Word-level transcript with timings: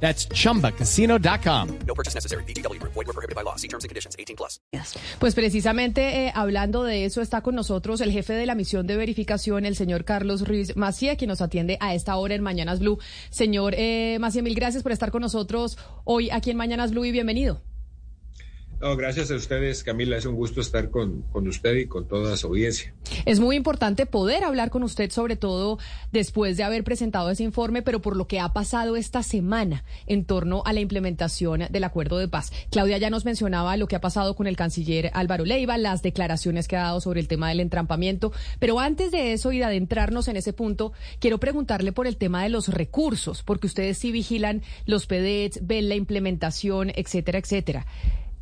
That's 0.00 0.28
chumbacasino.com. 0.28 1.68
No 1.86 1.94
purchase 1.94 2.14
necessary. 2.14 2.44
BGW. 2.44 2.80
Void 2.82 3.06
were 3.06 3.12
prohibited 3.12 3.34
by 3.34 3.42
law. 3.42 3.56
See 3.56 3.68
terms 3.68 3.84
and 3.84 3.88
conditions. 3.88 4.14
18 4.18 4.36
plus. 4.36 4.60
Pues 5.18 5.34
precisamente 5.34 6.26
eh, 6.26 6.32
hablando 6.34 6.84
de 6.84 7.04
eso 7.04 7.20
está 7.20 7.40
con 7.40 7.54
nosotros 7.54 8.00
el 8.00 8.12
jefe 8.12 8.34
de 8.34 8.46
la 8.46 8.54
misión 8.54 8.86
de 8.86 8.96
verificación, 8.96 9.64
el 9.64 9.76
señor 9.76 10.04
Carlos 10.04 10.46
Ruiz 10.46 10.76
Macié, 10.76 11.16
quien 11.16 11.28
nos 11.28 11.40
atiende 11.40 11.78
a 11.80 11.94
esta 11.94 12.16
hora 12.16 12.34
en 12.34 12.42
Mañanas 12.42 12.80
Blue. 12.80 12.98
Señor 13.30 13.74
eh, 13.76 14.18
Macié, 14.20 14.42
mil 14.42 14.54
gracias 14.54 14.82
por 14.82 14.92
estar 14.92 15.10
con 15.10 15.22
nosotros 15.22 15.78
hoy 16.04 16.30
aquí 16.30 16.50
en 16.50 16.56
Mañanas 16.56 16.90
Blue 16.90 17.04
y 17.04 17.12
bienvenido. 17.12 17.62
No, 18.78 18.94
gracias 18.94 19.30
a 19.30 19.36
ustedes, 19.36 19.82
Camila. 19.82 20.18
Es 20.18 20.26
un 20.26 20.34
gusto 20.34 20.60
estar 20.60 20.90
con, 20.90 21.22
con, 21.32 21.48
usted 21.48 21.74
y 21.76 21.86
con 21.86 22.06
toda 22.06 22.36
su 22.36 22.48
audiencia. 22.48 22.92
Es 23.24 23.40
muy 23.40 23.56
importante 23.56 24.04
poder 24.04 24.44
hablar 24.44 24.68
con 24.68 24.82
usted, 24.82 25.10
sobre 25.10 25.36
todo 25.36 25.78
después 26.12 26.58
de 26.58 26.64
haber 26.64 26.84
presentado 26.84 27.30
ese 27.30 27.42
informe, 27.42 27.80
pero 27.80 28.02
por 28.02 28.16
lo 28.16 28.26
que 28.26 28.38
ha 28.38 28.52
pasado 28.52 28.96
esta 28.96 29.22
semana 29.22 29.84
en 30.06 30.26
torno 30.26 30.62
a 30.66 30.74
la 30.74 30.80
implementación 30.80 31.64
del 31.70 31.84
acuerdo 31.84 32.18
de 32.18 32.28
paz. 32.28 32.52
Claudia 32.70 32.98
ya 32.98 33.08
nos 33.08 33.24
mencionaba 33.24 33.78
lo 33.78 33.88
que 33.88 33.96
ha 33.96 34.00
pasado 34.02 34.36
con 34.36 34.46
el 34.46 34.58
canciller 34.58 35.10
Álvaro 35.14 35.46
Leiva, 35.46 35.78
las 35.78 36.02
declaraciones 36.02 36.68
que 36.68 36.76
ha 36.76 36.82
dado 36.82 37.00
sobre 37.00 37.20
el 37.20 37.28
tema 37.28 37.48
del 37.48 37.60
entrampamiento. 37.60 38.32
Pero 38.58 38.78
antes 38.78 39.10
de 39.10 39.32
eso 39.32 39.52
y 39.52 39.58
de 39.58 39.64
adentrarnos 39.64 40.28
en 40.28 40.36
ese 40.36 40.52
punto, 40.52 40.92
quiero 41.18 41.38
preguntarle 41.38 41.92
por 41.92 42.06
el 42.06 42.18
tema 42.18 42.42
de 42.42 42.50
los 42.50 42.68
recursos, 42.68 43.42
porque 43.42 43.68
ustedes 43.68 43.96
sí 43.96 44.12
vigilan 44.12 44.60
los 44.84 45.06
PDETs, 45.06 45.66
ven 45.66 45.88
la 45.88 45.94
implementación, 45.94 46.92
etcétera, 46.94 47.38
etcétera. 47.38 47.86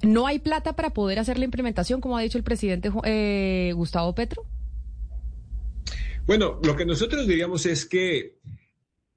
¿No 0.02 0.26
hay 0.26 0.38
plata 0.38 0.74
para 0.74 0.90
poder 0.90 1.18
hacer 1.18 1.38
la 1.38 1.44
implementación, 1.44 2.00
como 2.00 2.16
ha 2.16 2.22
dicho 2.22 2.38
el 2.38 2.44
presidente 2.44 2.90
eh, 3.04 3.72
Gustavo 3.74 4.14
Petro? 4.14 4.44
Bueno, 6.26 6.60
lo 6.62 6.76
que 6.76 6.86
nosotros 6.86 7.26
diríamos 7.26 7.66
es 7.66 7.86
que 7.86 8.38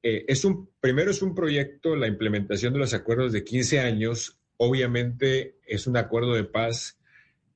eh, 0.04 0.26
es 0.28 0.46
un, 0.46 0.70
primero 0.80 1.12
es 1.12 1.22
un 1.22 1.36
proyecto, 1.36 1.96
la 1.96 2.08
implementación 2.08 2.74
de 2.74 2.80
los 2.80 2.94
acuerdos 2.94 3.32
de 3.32 3.44
15 3.44 3.80
años, 3.80 4.38
obviamente 4.58 5.58
es 5.66 5.88
un 5.88 5.98
acuerdo 5.98 6.34
de 6.34 6.44
paz 6.44 6.98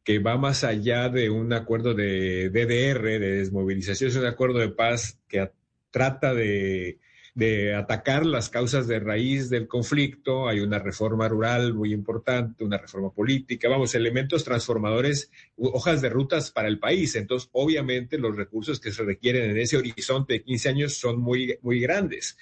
que 0.04 0.20
va 0.20 0.38
más 0.38 0.64
allá 0.64 1.10
de 1.10 1.30
un 1.30 1.54
acuerdo 1.54 1.94
de 1.94 2.50
DDR, 2.50 3.20
de 3.20 3.36
desmovilización, 3.38 4.10
es 4.10 4.16
un 4.16 4.26
acuerdo 4.26 4.60
de 4.60 4.70
paz 4.70 5.20
que 5.28 5.52
trata 5.92 6.34
de 6.34 7.00
de 7.34 7.74
atacar 7.76 8.26
las 8.26 8.50
causas 8.50 8.88
de 8.88 9.00
raíz 9.00 9.50
del 9.50 9.68
conflicto. 9.68 10.50
Hay 10.50 10.60
una 10.60 10.80
reforma 10.80 11.30
rural 11.30 11.74
muy 11.74 11.94
importante, 11.94 12.64
una 12.64 12.78
reforma 12.78 13.12
política, 13.12 13.70
vamos, 13.70 13.96
elementos 13.96 14.44
transformadores, 14.44 15.32
hojas 15.58 16.02
de 16.02 16.10
rutas 16.10 16.52
para 16.52 16.68
el 16.68 16.80
país. 16.80 17.16
Entonces, 17.16 17.50
obviamente, 17.54 18.18
los 18.18 18.36
recursos 18.36 18.80
que 18.80 18.92
se 18.92 19.04
requieren 19.04 19.50
en 19.50 19.58
ese 19.58 19.78
horizonte 19.78 20.34
de 20.34 20.44
15 20.44 20.70
años 20.70 20.98
son 20.98 21.20
muy, 21.20 21.58
muy 21.62 21.80
grandes. 21.80 22.38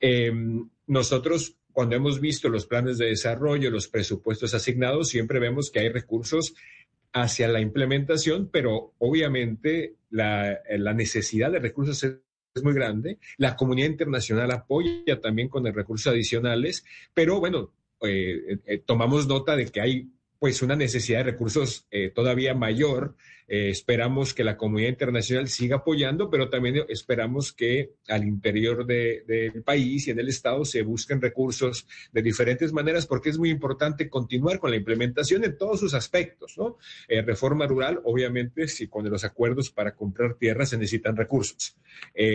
Eh, 0.00 0.32
nosotros, 0.86 1.56
cuando 1.72 1.96
hemos 1.96 2.20
visto 2.20 2.48
los 2.48 2.66
planes 2.66 2.96
de 2.96 3.06
desarrollo, 3.06 3.70
los 3.70 3.88
presupuestos 3.88 4.54
asignados, 4.54 5.08
siempre 5.08 5.40
vemos 5.40 5.70
que 5.70 5.80
hay 5.80 5.90
recursos 5.90 6.54
hacia 7.12 7.48
la 7.48 7.60
implementación, 7.60 8.48
pero 8.50 8.94
obviamente 8.98 9.94
la, 10.10 10.58
la 10.70 10.92
necesidad 10.92 11.50
de 11.50 11.60
recursos 11.60 12.02
es 12.04 12.16
es 12.56 12.64
muy 12.64 12.74
grande. 12.74 13.18
La 13.36 13.56
comunidad 13.56 13.88
internacional 13.88 14.50
apoya 14.50 15.20
también 15.20 15.48
con 15.48 15.64
recursos 15.64 16.12
adicionales, 16.12 16.84
pero 17.14 17.40
bueno, 17.40 17.72
eh, 18.02 18.58
eh, 18.66 18.78
tomamos 18.84 19.26
nota 19.26 19.56
de 19.56 19.66
que 19.66 19.80
hay 19.80 20.10
pues 20.38 20.62
una 20.62 20.76
necesidad 20.76 21.18
de 21.18 21.32
recursos 21.32 21.86
eh, 21.90 22.10
todavía 22.10 22.54
mayor. 22.54 23.16
Eh, 23.48 23.70
esperamos 23.70 24.34
que 24.34 24.42
la 24.42 24.56
comunidad 24.56 24.88
internacional 24.88 25.48
siga 25.48 25.76
apoyando, 25.76 26.30
pero 26.30 26.50
también 26.50 26.84
esperamos 26.88 27.52
que 27.52 27.92
al 28.08 28.24
interior 28.24 28.84
del 28.84 29.24
de, 29.26 29.62
país 29.64 30.08
y 30.08 30.10
en 30.10 30.18
el 30.18 30.28
Estado 30.28 30.64
se 30.64 30.82
busquen 30.82 31.20
recursos 31.20 31.86
de 32.12 32.22
diferentes 32.22 32.72
maneras, 32.72 33.06
porque 33.06 33.30
es 33.30 33.38
muy 33.38 33.50
importante 33.50 34.10
continuar 34.10 34.58
con 34.58 34.70
la 34.70 34.76
implementación 34.76 35.44
en 35.44 35.56
todos 35.56 35.78
sus 35.78 35.94
aspectos, 35.94 36.58
¿no? 36.58 36.76
Eh, 37.06 37.22
reforma 37.22 37.66
rural, 37.66 38.00
obviamente, 38.04 38.66
si 38.66 38.88
con 38.88 39.08
los 39.08 39.24
acuerdos 39.24 39.70
para 39.70 39.94
comprar 39.94 40.34
tierras 40.34 40.70
se 40.70 40.78
necesitan 40.78 41.16
recursos. 41.16 41.76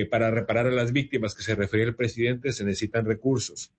para 0.10 0.32
reparar 0.32 0.68
a 0.68 0.72
las 0.72 0.92
víctimas 0.94 1.36
que 1.36 1.44
se 1.44 1.56
refería 1.56 1.86
el 1.86 1.96
presidente 1.96 2.52
se 2.52 2.64
necesitan 2.64 3.06
recursos. 3.06 3.72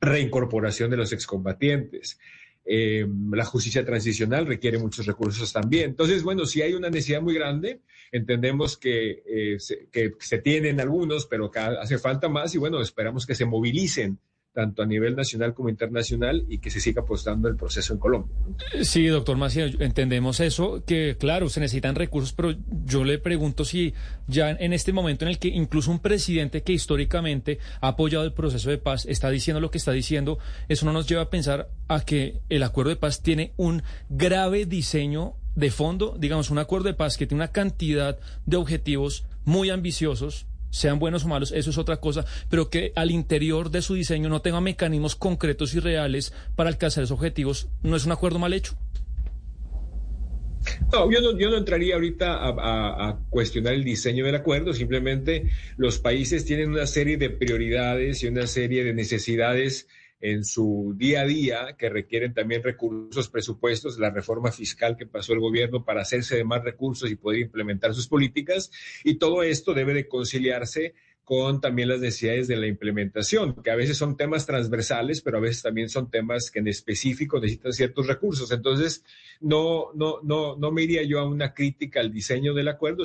Reincorporación 0.00 0.90
de 0.90 0.96
los 0.96 1.12
excombatientes. 1.12 2.18
Eh, 2.66 3.06
la 3.30 3.44
justicia 3.44 3.84
transicional 3.84 4.46
requiere 4.46 4.78
muchos 4.78 5.06
recursos 5.06 5.52
también. 5.52 5.90
Entonces, 5.90 6.22
bueno, 6.22 6.46
si 6.46 6.62
hay 6.62 6.74
una 6.74 6.88
necesidad 6.88 7.20
muy 7.20 7.34
grande, 7.34 7.80
entendemos 8.10 8.76
que, 8.76 9.22
eh, 9.26 9.60
se, 9.60 9.88
que 9.90 10.12
se 10.18 10.38
tienen 10.38 10.80
algunos, 10.80 11.26
pero 11.26 11.50
que 11.50 11.58
hace 11.58 11.98
falta 11.98 12.28
más 12.28 12.54
y 12.54 12.58
bueno, 12.58 12.80
esperamos 12.80 13.26
que 13.26 13.34
se 13.34 13.44
movilicen 13.44 14.18
tanto 14.54 14.82
a 14.82 14.86
nivel 14.86 15.16
nacional 15.16 15.52
como 15.52 15.68
internacional 15.68 16.44
y 16.48 16.58
que 16.58 16.70
se 16.70 16.80
siga 16.80 17.02
apostando 17.02 17.48
el 17.48 17.56
proceso 17.56 17.92
en 17.92 17.98
Colombia. 17.98 18.34
Sí, 18.82 19.06
doctor 19.06 19.36
Maciel, 19.36 19.76
entendemos 19.82 20.38
eso, 20.38 20.84
que 20.86 21.16
claro, 21.18 21.48
se 21.48 21.60
necesitan 21.60 21.96
recursos, 21.96 22.32
pero 22.32 22.54
yo 22.86 23.04
le 23.04 23.18
pregunto 23.18 23.64
si 23.64 23.94
ya 24.28 24.50
en 24.50 24.72
este 24.72 24.92
momento 24.92 25.24
en 25.24 25.32
el 25.32 25.38
que 25.38 25.48
incluso 25.48 25.90
un 25.90 25.98
presidente 25.98 26.62
que 26.62 26.72
históricamente 26.72 27.58
ha 27.80 27.88
apoyado 27.88 28.24
el 28.24 28.32
proceso 28.32 28.70
de 28.70 28.78
paz 28.78 29.06
está 29.06 29.28
diciendo 29.28 29.60
lo 29.60 29.72
que 29.72 29.78
está 29.78 29.90
diciendo, 29.90 30.38
eso 30.68 30.86
no 30.86 30.92
nos 30.92 31.08
lleva 31.08 31.22
a 31.22 31.30
pensar 31.30 31.68
a 31.88 32.00
que 32.00 32.40
el 32.48 32.62
acuerdo 32.62 32.90
de 32.90 32.96
paz 32.96 33.22
tiene 33.22 33.52
un 33.56 33.82
grave 34.08 34.66
diseño 34.66 35.34
de 35.56 35.70
fondo, 35.70 36.16
digamos, 36.18 36.50
un 36.50 36.58
acuerdo 36.58 36.86
de 36.86 36.94
paz 36.94 37.16
que 37.16 37.26
tiene 37.26 37.42
una 37.42 37.52
cantidad 37.52 38.18
de 38.46 38.56
objetivos 38.56 39.26
muy 39.44 39.70
ambiciosos, 39.70 40.46
sean 40.74 40.98
buenos 40.98 41.24
o 41.24 41.28
malos, 41.28 41.52
eso 41.52 41.70
es 41.70 41.78
otra 41.78 41.98
cosa, 41.98 42.24
pero 42.50 42.68
que 42.68 42.92
al 42.96 43.12
interior 43.12 43.70
de 43.70 43.80
su 43.80 43.94
diseño 43.94 44.28
no 44.28 44.42
tenga 44.42 44.60
mecanismos 44.60 45.14
concretos 45.14 45.72
y 45.74 45.80
reales 45.80 46.32
para 46.56 46.68
alcanzar 46.68 47.04
esos 47.04 47.16
objetivos, 47.16 47.68
¿no 47.82 47.94
es 47.94 48.06
un 48.06 48.12
acuerdo 48.12 48.40
mal 48.40 48.52
hecho? 48.52 48.76
No, 50.90 51.10
yo 51.10 51.50
no, 51.50 51.56
entraría 51.56 51.94
ahorita 51.94 52.38
a, 52.40 53.18
cuestionar 53.30 53.74
el 53.74 53.84
diseño 53.84 54.24
del 54.24 54.34
acuerdo, 54.34 54.72
simplemente 54.72 55.50
los 55.76 55.98
países 55.98 56.44
tienen 56.44 56.70
una 56.70 56.86
serie 56.86 57.18
de 57.18 57.30
prioridades 57.30 58.22
y 58.22 58.28
una 58.28 58.46
serie 58.46 58.82
de 58.82 58.94
necesidades 58.94 59.86
en 60.24 60.42
su 60.42 60.94
día 60.96 61.20
a 61.20 61.26
día 61.26 61.76
que 61.76 61.90
requieren 61.90 62.32
también 62.32 62.62
recursos, 62.62 63.28
presupuestos, 63.28 63.98
la 63.98 64.08
reforma 64.08 64.50
fiscal 64.50 64.96
que 64.96 65.04
pasó 65.04 65.34
el 65.34 65.40
gobierno 65.40 65.84
para 65.84 66.00
hacerse 66.00 66.34
de 66.34 66.44
más 66.44 66.64
recursos 66.64 67.10
y 67.10 67.16
poder 67.16 67.40
implementar 67.40 67.92
sus 67.92 68.08
políticas. 68.08 68.70
Y 69.04 69.16
todo 69.16 69.42
esto 69.42 69.74
debe 69.74 69.92
de 69.92 70.08
conciliarse 70.08 70.94
con 71.24 71.60
también 71.60 71.90
las 71.90 72.00
necesidades 72.00 72.48
de 72.48 72.56
la 72.56 72.66
implementación, 72.66 73.62
que 73.62 73.70
a 73.70 73.76
veces 73.76 73.98
son 73.98 74.16
temas 74.16 74.46
transversales, 74.46 75.20
pero 75.20 75.36
a 75.36 75.40
veces 75.42 75.62
también 75.62 75.90
son 75.90 76.10
temas 76.10 76.50
que 76.50 76.60
en 76.60 76.68
específico 76.68 77.38
necesitan 77.38 77.74
ciertos 77.74 78.06
recursos. 78.06 78.50
Entonces, 78.50 79.04
no, 79.40 79.92
no, 79.94 80.20
no, 80.22 80.56
no 80.56 80.72
me 80.72 80.84
iría 80.84 81.02
yo 81.02 81.20
a 81.20 81.28
una 81.28 81.52
crítica 81.52 82.00
al 82.00 82.10
diseño 82.10 82.54
del 82.54 82.68
acuerdo, 82.68 83.04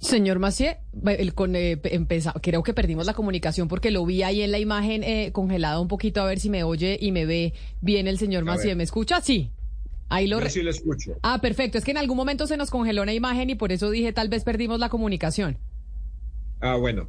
Señor 0.00 0.38
Macié, 0.38 0.78
el 1.06 1.34
con, 1.34 1.56
eh, 1.56 1.80
empeza, 1.84 2.32
creo 2.40 2.62
que 2.62 2.72
perdimos 2.72 3.06
la 3.06 3.14
comunicación 3.14 3.66
porque 3.66 3.90
lo 3.90 4.06
vi 4.06 4.22
ahí 4.22 4.42
en 4.42 4.52
la 4.52 4.58
imagen 4.58 5.02
eh, 5.02 5.32
congelada 5.32 5.80
un 5.80 5.88
poquito 5.88 6.20
a 6.20 6.26
ver 6.26 6.38
si 6.38 6.50
me 6.50 6.62
oye 6.62 6.96
y 7.00 7.10
me 7.10 7.26
ve 7.26 7.52
bien 7.80 8.06
el 8.06 8.18
señor 8.18 8.44
Macié. 8.44 8.76
¿Me 8.76 8.84
escucha? 8.84 9.20
Sí. 9.20 9.50
Ahí 10.08 10.26
lo 10.26 10.40
Yo 10.40 10.48
sí 10.48 10.62
lo 10.62 10.70
escucho. 10.70 11.16
Ah, 11.22 11.40
perfecto. 11.40 11.78
Es 11.78 11.84
que 11.84 11.90
en 11.90 11.98
algún 11.98 12.16
momento 12.16 12.46
se 12.46 12.56
nos 12.56 12.70
congeló 12.70 13.02
una 13.02 13.12
imagen 13.12 13.50
y 13.50 13.56
por 13.56 13.72
eso 13.72 13.90
dije 13.90 14.12
tal 14.12 14.28
vez 14.28 14.44
perdimos 14.44 14.78
la 14.78 14.88
comunicación. 14.88 15.58
Ah, 16.60 16.76
bueno. 16.76 17.08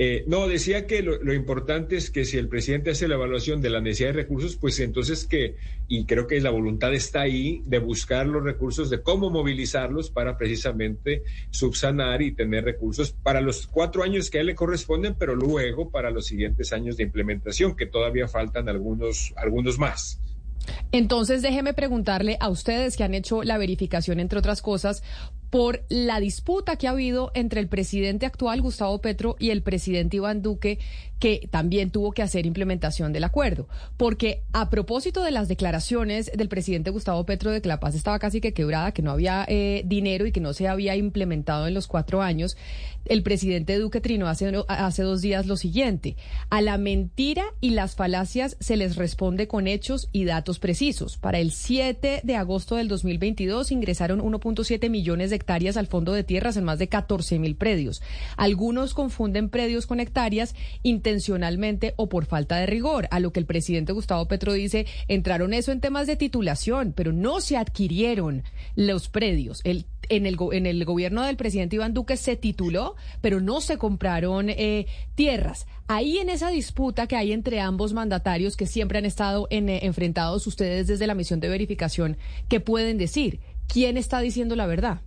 Eh, 0.00 0.22
no, 0.28 0.46
decía 0.46 0.86
que 0.86 1.02
lo, 1.02 1.20
lo, 1.24 1.34
importante 1.34 1.96
es 1.96 2.10
que 2.10 2.24
si 2.24 2.38
el 2.38 2.46
presidente 2.46 2.90
hace 2.90 3.08
la 3.08 3.16
evaluación 3.16 3.60
de 3.60 3.68
la 3.68 3.80
necesidad 3.80 4.10
de 4.10 4.12
recursos, 4.12 4.54
pues 4.54 4.78
entonces 4.78 5.26
que, 5.26 5.56
y 5.88 6.04
creo 6.04 6.28
que 6.28 6.40
la 6.40 6.50
voluntad 6.50 6.94
está 6.94 7.22
ahí, 7.22 7.62
de 7.66 7.80
buscar 7.80 8.26
los 8.28 8.44
recursos, 8.44 8.90
de 8.90 9.02
cómo 9.02 9.28
movilizarlos 9.28 10.10
para 10.10 10.38
precisamente 10.38 11.24
subsanar 11.50 12.22
y 12.22 12.30
tener 12.30 12.64
recursos 12.64 13.10
para 13.10 13.40
los 13.40 13.66
cuatro 13.66 14.04
años 14.04 14.30
que 14.30 14.38
a 14.38 14.42
él 14.42 14.46
le 14.46 14.54
corresponden, 14.54 15.16
pero 15.18 15.34
luego 15.34 15.90
para 15.90 16.12
los 16.12 16.26
siguientes 16.26 16.72
años 16.72 16.96
de 16.96 17.02
implementación, 17.02 17.74
que 17.74 17.86
todavía 17.86 18.28
faltan 18.28 18.68
algunos, 18.68 19.32
algunos 19.36 19.80
más. 19.80 20.20
Entonces, 20.92 21.42
déjeme 21.42 21.74
preguntarle 21.74 22.36
a 22.40 22.48
ustedes 22.48 22.96
que 22.96 23.04
han 23.04 23.14
hecho 23.14 23.42
la 23.42 23.58
verificación, 23.58 24.20
entre 24.20 24.38
otras 24.38 24.62
cosas, 24.62 25.02
por 25.50 25.84
la 25.88 26.20
disputa 26.20 26.76
que 26.76 26.86
ha 26.86 26.90
habido 26.90 27.30
entre 27.34 27.60
el 27.60 27.68
presidente 27.68 28.26
actual, 28.26 28.60
Gustavo 28.60 29.00
Petro, 29.00 29.36
y 29.38 29.50
el 29.50 29.62
presidente 29.62 30.16
Iván 30.16 30.42
Duque, 30.42 30.78
que 31.18 31.48
también 31.50 31.90
tuvo 31.90 32.12
que 32.12 32.22
hacer 32.22 32.46
implementación 32.46 33.12
del 33.12 33.24
acuerdo. 33.24 33.68
Porque 33.96 34.42
a 34.52 34.70
propósito 34.70 35.22
de 35.22 35.30
las 35.30 35.48
declaraciones 35.48 36.30
del 36.34 36.48
presidente 36.48 36.90
Gustavo 36.90 37.24
Petro 37.24 37.50
de 37.50 37.60
que 37.60 37.68
la 37.68 37.80
paz 37.80 37.94
estaba 37.94 38.18
casi 38.18 38.40
que 38.40 38.52
quebrada, 38.52 38.92
que 38.92 39.02
no 39.02 39.10
había 39.10 39.44
eh, 39.48 39.82
dinero 39.86 40.26
y 40.26 40.32
que 40.32 40.40
no 40.40 40.52
se 40.52 40.68
había 40.68 40.96
implementado 40.96 41.66
en 41.66 41.74
los 41.74 41.86
cuatro 41.86 42.22
años, 42.22 42.56
el 43.04 43.22
presidente 43.22 43.78
Duque 43.78 44.00
trinó 44.00 44.28
hace, 44.28 44.52
hace 44.68 45.02
dos 45.02 45.22
días 45.22 45.46
lo 45.46 45.56
siguiente. 45.56 46.16
A 46.50 46.60
la 46.60 46.78
mentira 46.78 47.44
y 47.60 47.70
las 47.70 47.96
falacias 47.96 48.56
se 48.60 48.76
les 48.76 48.96
responde 48.96 49.48
con 49.48 49.66
hechos 49.66 50.08
y 50.12 50.24
datos 50.24 50.58
precisos. 50.58 51.16
Para 51.16 51.38
el 51.38 51.50
7 51.50 52.20
de 52.22 52.36
agosto 52.36 52.76
del 52.76 52.88
2022 52.88 53.72
ingresaron 53.72 54.20
1.7 54.20 54.90
millones 54.90 55.30
de 55.30 55.37
hectáreas 55.38 55.76
al 55.76 55.86
fondo 55.86 56.12
de 56.12 56.24
tierras 56.24 56.56
en 56.56 56.64
más 56.64 56.78
de 56.78 56.88
14 56.88 57.38
mil 57.38 57.56
predios. 57.56 58.02
Algunos 58.36 58.94
confunden 58.94 59.48
predios 59.48 59.86
con 59.86 60.00
hectáreas 60.00 60.54
intencionalmente 60.82 61.94
o 61.96 62.08
por 62.08 62.26
falta 62.26 62.56
de 62.56 62.66
rigor, 62.66 63.08
a 63.10 63.20
lo 63.20 63.32
que 63.32 63.40
el 63.40 63.46
presidente 63.46 63.92
Gustavo 63.92 64.28
Petro 64.28 64.52
dice, 64.52 64.86
entraron 65.08 65.54
eso 65.54 65.72
en 65.72 65.80
temas 65.80 66.06
de 66.06 66.16
titulación, 66.16 66.92
pero 66.94 67.12
no 67.12 67.40
se 67.40 67.56
adquirieron 67.56 68.42
los 68.76 69.08
predios. 69.08 69.62
En 69.64 70.26
el, 70.26 70.36
en 70.52 70.66
el 70.66 70.84
gobierno 70.84 71.22
del 71.22 71.36
presidente 71.36 71.76
Iván 71.76 71.94
Duque 71.94 72.16
se 72.16 72.36
tituló, 72.36 72.96
pero 73.20 73.40
no 73.40 73.60
se 73.60 73.76
compraron 73.76 74.48
eh, 74.50 74.86
tierras. 75.14 75.66
Ahí 75.86 76.18
en 76.18 76.28
esa 76.28 76.50
disputa 76.50 77.06
que 77.06 77.16
hay 77.16 77.32
entre 77.32 77.60
ambos 77.60 77.92
mandatarios 77.92 78.56
que 78.56 78.66
siempre 78.66 78.98
han 78.98 79.06
estado 79.06 79.48
eh, 79.50 79.80
enfrentados 79.82 80.46
ustedes 80.46 80.86
desde 80.86 81.06
la 81.06 81.14
misión 81.14 81.40
de 81.40 81.48
verificación, 81.48 82.16
¿qué 82.48 82.60
pueden 82.60 82.98
decir? 82.98 83.40
¿Quién 83.66 83.96
está 83.96 84.20
diciendo 84.20 84.56
la 84.56 84.66
verdad? 84.66 85.00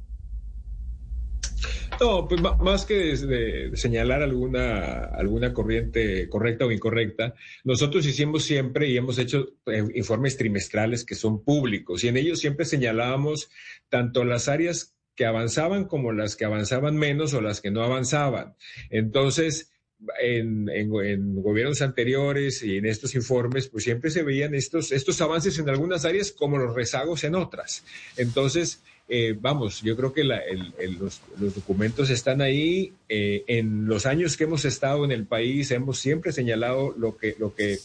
No, 2.00 2.28
pues 2.28 2.42
más 2.42 2.86
que 2.86 3.72
señalar 3.76 4.24
alguna, 4.24 5.06
alguna 5.06 5.54
corriente 5.54 6.28
correcta 6.30 6.66
o 6.66 6.72
incorrecta, 6.72 7.36
nosotros 7.64 8.06
hicimos 8.06 8.44
siempre 8.44 8.88
y 8.88 8.98
hemos 8.98 9.20
hecho 9.20 9.50
eh, 9.68 9.84
informes 9.94 10.38
trimestrales 10.38 11.06
que 11.06 11.16
son 11.16 11.44
públicos 11.44 12.04
y 12.04 12.08
en 12.08 12.18
ellos 12.18 12.40
siempre 12.40 12.66
señalábamos 12.66 13.50
tanto 13.90 14.24
las 14.24 14.48
áreas 14.48 14.96
que 15.16 15.26
avanzaban 15.26 15.86
como 15.86 16.12
las 16.12 16.36
que 16.36 16.46
avanzaban 16.46 16.98
menos 16.98 17.34
o 17.34 17.42
las 17.42 17.62
que 17.62 17.70
no 17.70 17.84
avanzaban. 17.84 18.56
Entonces, 18.90 19.72
en, 20.20 20.68
en, 20.70 21.42
gobiernos 21.42 21.82
anteriores 21.82 22.64
y 22.64 22.78
en 22.78 22.86
estos 22.86 23.14
informes, 23.16 23.68
pues 23.68 23.84
siempre 23.84 24.10
se 24.10 24.24
veían 24.24 24.56
estos, 24.56 24.92
estos 24.92 25.22
avances 25.22 25.60
en 25.60 25.70
algunas 25.70 26.06
áreas 26.06 26.32
como 26.32 26.58
los 26.58 26.76
rezagos 26.76 27.24
en 27.24 27.36
otras. 27.36 27.84
Entonces, 28.18 28.82
eh, 29.08 29.36
vamos, 29.40 29.82
yo 29.82 29.98
creo 29.98 30.14
que 30.14 30.24
los, 30.24 31.22
documentos 31.38 32.10
están 32.10 32.42
ahí. 32.42 32.94
Eh, 33.10 33.44
en 33.48 33.86
los 33.86 34.06
años 34.06 34.38
que 34.38 34.46
hemos 34.46 34.64
estado 34.64 35.04
en 35.04 35.12
el 35.12 35.26
país 35.26 35.70
hemos 35.72 36.00
siempre 36.00 36.32
señalado 36.32 36.96
lo 36.98 37.18
que, 37.18 37.36
lo 37.38 37.54
que 37.54 37.74
eh, 37.74 37.80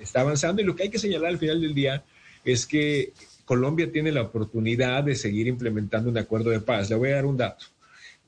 está 0.00 0.22
avanzando 0.22 0.60
y 0.60 0.64
lo 0.64 0.74
que 0.74 0.84
hay 0.84 0.90
que 0.90 0.98
señalar 0.98 1.30
al 1.30 1.38
final 1.38 1.60
del 1.60 1.74
día 1.74 2.02
es 2.44 2.66
que 2.66 3.12
Colombia 3.44 3.92
tiene 3.92 4.10
la 4.10 4.22
oportunidad 4.22 5.04
de 5.04 5.14
seguir 5.14 5.46
implementando 5.46 6.10
un 6.10 6.18
acuerdo 6.18 6.50
de 6.50 6.60
paz. 6.60 6.90
Le 6.90 6.96
voy 6.96 7.10
a 7.10 7.14
dar 7.16 7.26
un 7.26 7.36
dato. 7.36 7.66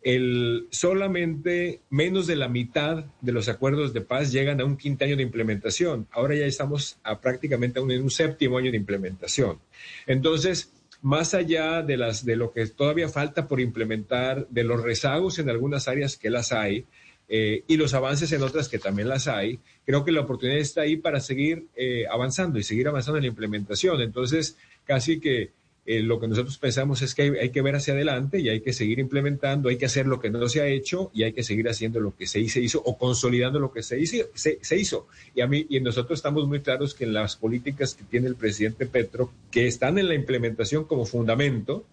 El, 0.02 0.68
solamente 0.70 1.80
menos 1.88 2.26
de 2.26 2.36
la 2.36 2.48
mitad 2.48 3.06
de 3.20 3.32
los 3.32 3.48
acuerdos 3.48 3.94
de 3.94 4.02
paz 4.02 4.30
llegan 4.30 4.60
a 4.60 4.64
un 4.64 4.76
quinto 4.76 5.04
año 5.04 5.16
de 5.16 5.22
implementación. 5.22 6.06
Ahora 6.12 6.36
ya 6.36 6.44
estamos 6.44 6.98
a 7.02 7.20
prácticamente 7.20 7.80
en 7.80 8.02
un 8.02 8.10
séptimo 8.10 8.58
año 8.58 8.70
de 8.70 8.76
implementación. 8.76 9.58
Entonces, 10.06 10.70
más 11.04 11.34
allá 11.34 11.82
de, 11.82 11.98
las, 11.98 12.24
de 12.24 12.34
lo 12.34 12.50
que 12.50 12.66
todavía 12.66 13.10
falta 13.10 13.46
por 13.46 13.60
implementar, 13.60 14.48
de 14.48 14.64
los 14.64 14.82
rezagos 14.82 15.38
en 15.38 15.50
algunas 15.50 15.86
áreas 15.86 16.16
que 16.16 16.30
las 16.30 16.50
hay 16.50 16.86
eh, 17.28 17.62
y 17.68 17.76
los 17.76 17.92
avances 17.92 18.32
en 18.32 18.42
otras 18.42 18.70
que 18.70 18.78
también 18.78 19.10
las 19.10 19.28
hay, 19.28 19.60
creo 19.84 20.02
que 20.02 20.12
la 20.12 20.22
oportunidad 20.22 20.58
está 20.58 20.80
ahí 20.80 20.96
para 20.96 21.20
seguir 21.20 21.66
eh, 21.76 22.06
avanzando 22.10 22.58
y 22.58 22.62
seguir 22.62 22.88
avanzando 22.88 23.18
en 23.18 23.24
la 23.24 23.28
implementación. 23.28 24.00
Entonces, 24.00 24.56
casi 24.86 25.20
que 25.20 25.50
eh, 25.86 26.00
lo 26.00 26.18
que 26.18 26.28
nosotros 26.28 26.56
pensamos 26.56 27.02
es 27.02 27.14
que 27.14 27.38
hay, 27.40 27.50
que 27.50 27.60
ver 27.60 27.76
hacia 27.76 27.92
adelante 27.92 28.40
y 28.40 28.48
hay 28.48 28.60
que 28.60 28.72
seguir 28.72 28.98
implementando, 28.98 29.68
hay 29.68 29.76
que 29.76 29.84
hacer 29.84 30.06
lo 30.06 30.18
que 30.18 30.30
no 30.30 30.48
se 30.48 30.62
ha 30.62 30.66
hecho 30.66 31.10
y 31.12 31.24
hay 31.24 31.32
que 31.32 31.42
seguir 31.42 31.68
haciendo 31.68 32.00
lo 32.00 32.16
que 32.16 32.26
se 32.26 32.40
hizo, 32.40 32.80
o 32.84 32.96
consolidando 32.96 33.58
lo 33.58 33.72
que 33.72 33.82
se 33.82 34.00
hizo. 34.00 35.06
Y 35.34 35.40
a 35.42 35.46
mí 35.46 35.66
y 35.68 35.80
nosotros 35.80 36.18
estamos 36.18 36.48
muy 36.48 36.60
claros 36.60 36.94
que 36.94 37.04
en 37.04 37.12
las 37.12 37.36
políticas 37.36 37.94
que 37.94 38.04
tiene 38.04 38.28
el 38.28 38.36
presidente 38.36 38.86
Petro, 38.86 39.30
que 39.50 39.66
están 39.66 39.98
en 39.98 40.08
la 40.08 40.14
implementación 40.14 40.84
como 40.84 41.04
fundamento, 41.04 41.84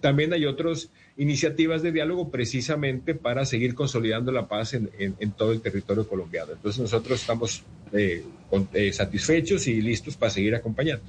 también 0.00 0.32
hay 0.32 0.44
otras 0.46 0.90
iniciativas 1.16 1.82
de 1.82 1.92
diálogo 1.92 2.30
precisamente 2.30 3.14
para 3.14 3.44
seguir 3.44 3.74
consolidando 3.74 4.32
la 4.32 4.46
paz 4.46 4.74
en, 4.74 5.32
todo 5.36 5.52
el 5.52 5.60
territorio 5.60 6.06
colombiano. 6.06 6.52
Entonces 6.52 6.80
nosotros 6.80 7.20
estamos 7.20 7.62
eh, 7.92 8.24
eh, 8.72 8.92
satisfechos 8.92 9.66
y 9.66 9.80
listos 9.80 10.16
para 10.16 10.30
seguir 10.30 10.54
acompañando. 10.54 11.04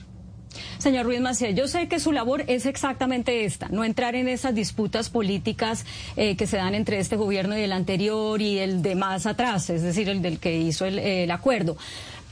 Señor 0.78 1.06
Ruiz 1.06 1.22
Maciel, 1.22 1.56
yo 1.56 1.68
sé 1.68 1.88
que 1.88 2.00
su 2.00 2.12
labor 2.12 2.44
es 2.48 2.66
exactamente 2.66 3.46
esta, 3.46 3.70
no 3.70 3.84
entrar 3.84 4.16
en 4.16 4.28
esas 4.28 4.56
disputas 4.56 5.10
políticas 5.10 5.86
eh, 6.16 6.36
que 6.36 6.48
se 6.48 6.58
dan 6.58 6.76
entre 6.76 7.00
este 7.00 7.16
gobierno 7.16 7.58
y 7.58 7.62
el 7.62 7.72
anterior 7.72 8.42
y 8.42 8.60
el 8.60 8.82
de 8.82 8.96
más 8.96 9.26
atrás, 9.26 9.70
es 9.70 9.82
decir, 9.82 10.10
el 10.10 10.22
del 10.22 10.40
que 10.40 10.58
hizo 10.58 10.86
el 10.86 11.32
acuerdo. 11.32 11.78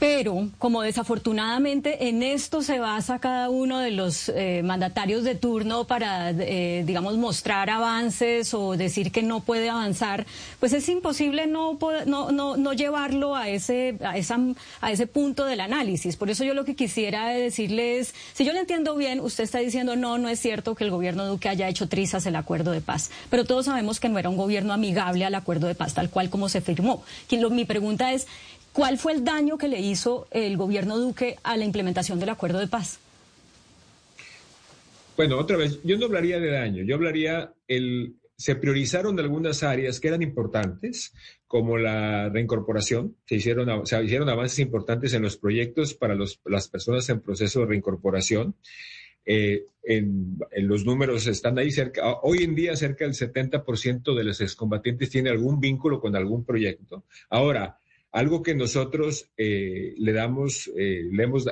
Pero 0.02 0.48
como 0.58 0.82
desafortunadamente 0.82 2.08
en 2.08 2.24
esto 2.24 2.62
se 2.62 2.80
basa 2.80 3.20
cada 3.20 3.50
uno 3.50 3.78
de 3.78 3.92
los 3.92 4.28
eh, 4.30 4.60
mandatarios 4.64 5.22
de 5.22 5.36
turno 5.36 5.86
para, 5.86 6.30
eh, 6.30 6.82
digamos, 6.84 7.16
mostrar 7.18 7.70
avances 7.70 8.52
o 8.52 8.76
decir 8.76 9.12
que 9.12 9.22
no 9.22 9.44
puede 9.44 9.70
avanzar, 9.70 10.26
pues 10.58 10.72
es 10.72 10.88
imposible 10.88 11.46
no, 11.46 11.78
no, 12.06 12.32
no, 12.32 12.56
no 12.56 12.72
llevarlo 12.72 13.36
a 13.36 13.48
ese, 13.48 13.96
a, 14.02 14.18
esa, 14.18 14.40
a 14.80 14.90
ese 14.90 15.06
punto 15.06 15.44
del 15.44 15.60
análisis. 15.60 16.16
Por 16.16 16.30
eso 16.30 16.42
yo 16.42 16.54
lo 16.54 16.64
que 16.64 16.74
quisiera 16.74 17.28
decirle 17.28 18.00
es, 18.00 18.12
si 18.32 18.44
yo 18.44 18.52
le 18.52 18.58
entiendo 18.58 18.96
bien, 18.96 19.20
usted 19.20 19.44
está 19.44 19.60
diciendo 19.60 19.94
no, 19.94 20.18
no 20.18 20.28
es 20.28 20.40
cierto 20.40 20.74
que 20.74 20.82
el 20.82 20.90
gobierno 20.90 21.28
Duque 21.28 21.48
haya 21.48 21.68
hecho 21.68 21.88
trizas 21.88 22.26
el 22.26 22.34
acuerdo 22.34 22.72
de 22.72 22.80
paz, 22.80 23.12
pero 23.30 23.44
todos 23.44 23.66
sabemos 23.66 24.00
que 24.00 24.08
no 24.08 24.18
era 24.18 24.28
un 24.28 24.36
gobierno 24.36 24.72
amigable 24.72 25.24
al 25.24 25.36
acuerdo 25.36 25.68
de 25.68 25.76
paz 25.76 25.94
tal 25.94 26.10
cual 26.10 26.28
como 26.28 26.48
se 26.48 26.60
firmó. 26.60 27.04
Mi 27.52 27.64
pregunta 27.64 28.12
es, 28.12 28.26
¿Cuál 28.72 28.98
fue 28.98 29.12
el 29.12 29.24
daño 29.24 29.58
que 29.58 29.68
le 29.68 29.80
hizo 29.80 30.26
el 30.30 30.56
gobierno 30.56 30.98
Duque 30.98 31.36
a 31.42 31.56
la 31.56 31.64
implementación 31.64 32.18
del 32.18 32.30
acuerdo 32.30 32.58
de 32.58 32.68
paz? 32.68 32.98
Bueno, 35.16 35.38
otra 35.38 35.58
vez, 35.58 35.78
yo 35.84 35.98
no 35.98 36.06
hablaría 36.06 36.40
de 36.40 36.50
daño, 36.50 36.82
yo 36.82 36.94
hablaría 36.94 37.52
el 37.68 38.14
se 38.42 38.56
priorizaron 38.56 39.20
algunas 39.20 39.62
áreas 39.62 40.00
que 40.00 40.08
eran 40.08 40.20
importantes, 40.20 41.12
como 41.46 41.78
la 41.78 42.28
reincorporación. 42.28 43.16
Se 43.24 43.36
hicieron, 43.36 43.70
avances 43.70 44.58
importantes 44.58 45.14
en 45.14 45.22
los 45.22 45.36
proyectos 45.36 45.94
para 45.94 46.16
las 46.16 46.68
personas 46.68 47.08
en 47.08 47.20
proceso 47.20 47.60
de 47.60 47.66
reincorporación. 47.66 48.56
Eh, 49.24 49.66
los 50.56 50.84
números 50.84 51.28
están 51.28 51.56
ahí 51.56 51.70
cerca. 51.70 52.14
Hoy 52.22 52.42
en 52.42 52.56
día, 52.56 52.74
cerca 52.74 53.04
del 53.04 53.14
70% 53.14 54.12
de 54.12 54.24
los 54.24 54.40
excombatientes 54.40 55.10
tiene 55.10 55.30
algún 55.30 55.60
vínculo 55.60 56.00
con 56.00 56.16
algún 56.16 56.44
proyecto. 56.44 57.04
Ahora, 57.30 57.78
algo 58.12 58.42
que 58.42 58.54
nosotros 58.54 59.30
eh, 59.38 59.94
le 59.96 60.12
damos, 60.12 60.70
eh, 60.76 61.08
le 61.10 61.24
hemos, 61.24 61.46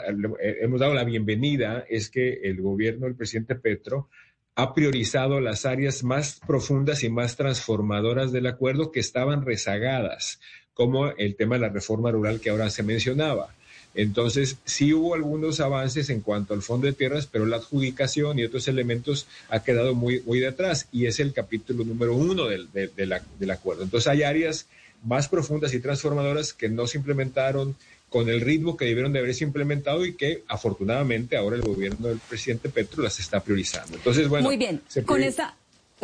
hemos 0.61 0.79
dado 0.79 0.93
la 0.93 1.05
bienvenida 1.05 1.85
es 1.89 2.11
que 2.11 2.41
el 2.45 2.61
gobierno 2.61 3.07
del 3.07 3.17
presidente 3.17 3.55
Petro 3.55 4.09
ha 4.57 4.75
priorizado 4.75 5.41
las 5.41 5.65
áreas 5.65 6.05
más 6.05 6.39
profundas 6.47 7.03
y 7.03 7.09
más 7.09 7.37
transformadoras 7.37 8.31
del 8.31 8.47
acuerdo 8.47 8.93
que 8.93 9.01
estaban 9.01 9.45
rezagadas, 9.45 10.39
como 10.75 11.09
el 11.13 11.35
tema 11.35 11.55
de 11.55 11.63
la 11.63 11.69
reforma 11.71 12.11
rural 12.11 12.41
que 12.41 12.51
ahora 12.51 12.69
se 12.69 12.83
mencionaba. 12.83 13.55
Entonces, 13.95 14.59
sí 14.65 14.93
hubo 14.93 15.15
algunos 15.15 15.61
avances 15.61 16.11
en 16.11 16.21
cuanto 16.21 16.53
al 16.53 16.63
fondo 16.63 16.87
de 16.87 16.93
tierras, 16.93 17.27
pero 17.27 17.47
la 17.47 17.57
adjudicación 17.57 18.39
y 18.39 18.45
otros 18.45 18.69
elementos 18.69 19.27
ha 19.49 19.65
quedado 19.65 19.95
muy, 19.95 20.21
muy 20.27 20.45
y 20.93 21.07
es 21.07 21.21
el 21.21 21.33
capítulo 21.33 21.85
número 21.85 22.15
uno 22.15 22.47
del, 22.47 22.69
del 22.73 23.51
acuerdo. 23.51 23.83
Entonces, 23.83 24.09
hay 24.09 24.23
áreas 24.23 24.69
más 25.05 25.29
profundas 25.29 25.73
y 25.75 25.81
transformadoras 25.81 26.53
que 26.53 26.69
no 26.69 26.87
se 26.87 26.99
implementaron 26.99 27.77
con 28.09 28.29
el 28.29 28.41
ritmo 28.41 28.77
que 28.77 28.87
debieron 28.87 29.13
de 29.13 29.21
haberse 29.21 29.45
implementado 29.45 30.05
y 30.05 30.15
que 30.15 30.43
afortunadamente 30.49 31.37
ahora 31.37 31.57
el 31.57 31.63
gobierno 31.63 32.09
del 32.09 32.19
presidente 32.19 32.69
Petro 32.69 33.03
las 33.03 33.21
está 33.21 33.41
priorizando. 33.41 33.97
Entonces, 33.97 34.29
bueno, 34.29 34.49
muy 34.49 34.57
bien. 34.57 34.83
Con 35.07 35.23
esta 35.23 35.55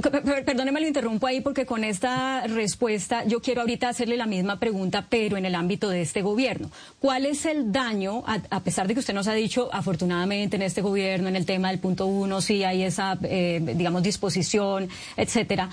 Perdóneme, 0.03 0.81
lo 0.81 0.87
interrumpo 0.87 1.27
ahí 1.27 1.41
porque 1.41 1.65
con 1.65 1.83
esta 1.83 2.47
respuesta 2.47 3.25
yo 3.25 3.41
quiero 3.41 3.63
ahorita 3.63 3.89
hacerle 3.89 4.19
la 4.19 4.27
misma 4.27 4.59
pregunta, 4.59 5.07
pero 5.09 5.39
en 5.39 5.47
el 5.47 5.55
ámbito 5.55 5.89
de 5.89 6.03
este 6.03 6.21
gobierno. 6.21 6.71
¿Cuál 7.01 7.25
es 7.25 7.47
el 7.47 7.73
daño, 7.73 8.23
a, 8.27 8.61
pesar 8.61 8.87
de 8.87 8.95
que 8.95 9.01
usted 9.01 9.15
nos 9.15 9.27
ha 9.27 9.33
dicho, 9.33 9.71
afortunadamente 9.73 10.57
en 10.57 10.63
este 10.63 10.83
gobierno, 10.83 11.29
en 11.29 11.37
el 11.37 11.47
tema 11.47 11.71
del 11.71 11.79
punto 11.79 12.05
uno, 12.07 12.43
sí 12.43 12.63
hay 12.63 12.83
esa, 12.83 13.19
eh, 13.23 13.59
digamos, 13.75 14.03
disposición, 14.03 14.89
etcétera? 15.17 15.71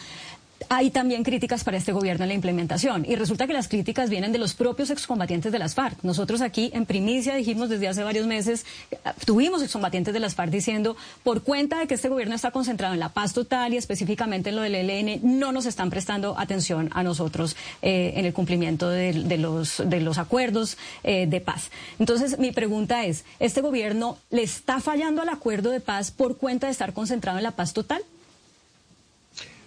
Hay 0.69 0.91
también 0.91 1.23
críticas 1.23 1.63
para 1.63 1.77
este 1.77 1.91
gobierno 1.91 2.23
en 2.23 2.29
la 2.29 2.35
implementación. 2.35 3.05
Y 3.07 3.15
resulta 3.15 3.47
que 3.47 3.53
las 3.53 3.67
críticas 3.67 4.09
vienen 4.09 4.31
de 4.31 4.39
los 4.39 4.53
propios 4.53 4.89
excombatientes 4.89 5.51
de 5.51 5.59
las 5.59 5.75
FARC. 5.75 6.03
Nosotros 6.03 6.41
aquí 6.41 6.71
en 6.73 6.85
primicia 6.85 7.35
dijimos 7.35 7.69
desde 7.69 7.87
hace 7.87 8.03
varios 8.03 8.27
meses, 8.27 8.65
eh, 8.91 8.97
tuvimos 9.25 9.61
excombatientes 9.61 10.13
de 10.13 10.19
las 10.19 10.35
FARC 10.35 10.51
diciendo, 10.51 10.95
por 11.23 11.43
cuenta 11.43 11.79
de 11.79 11.87
que 11.87 11.95
este 11.95 12.09
gobierno 12.09 12.35
está 12.35 12.51
concentrado 12.51 12.93
en 12.93 12.99
la 12.99 13.09
paz 13.09 13.33
total 13.33 13.73
y 13.73 13.77
específicamente 13.77 14.49
en 14.49 14.55
lo 14.55 14.61
del 14.61 14.75
ELN, 14.75 15.19
no 15.39 15.51
nos 15.51 15.65
están 15.65 15.89
prestando 15.89 16.37
atención 16.37 16.89
a 16.93 17.03
nosotros 17.03 17.55
eh, 17.81 18.13
en 18.15 18.25
el 18.25 18.33
cumplimiento 18.33 18.89
de, 18.89 19.37
los, 19.37 20.17
acuerdos 20.17 20.77
eh, 21.03 21.27
de 21.27 21.41
paz. 21.41 21.71
Entonces, 21.99 22.39
mi 22.39 22.51
pregunta 22.51 23.05
es, 23.05 23.25
¿este 23.39 23.61
gobierno 23.61 24.17
le 24.29 24.43
está 24.43 24.79
fallando 24.79 25.21
al 25.21 25.29
acuerdo 25.29 25.69
de 25.69 25.79
paz 25.79 26.11
por 26.11 26.37
cuenta 26.37 26.67
de 26.67 26.71
estar 26.71 26.93
concentrado 26.93 27.37
en 27.37 27.43
la 27.43 27.51
paz 27.51 27.73
total? 27.73 28.03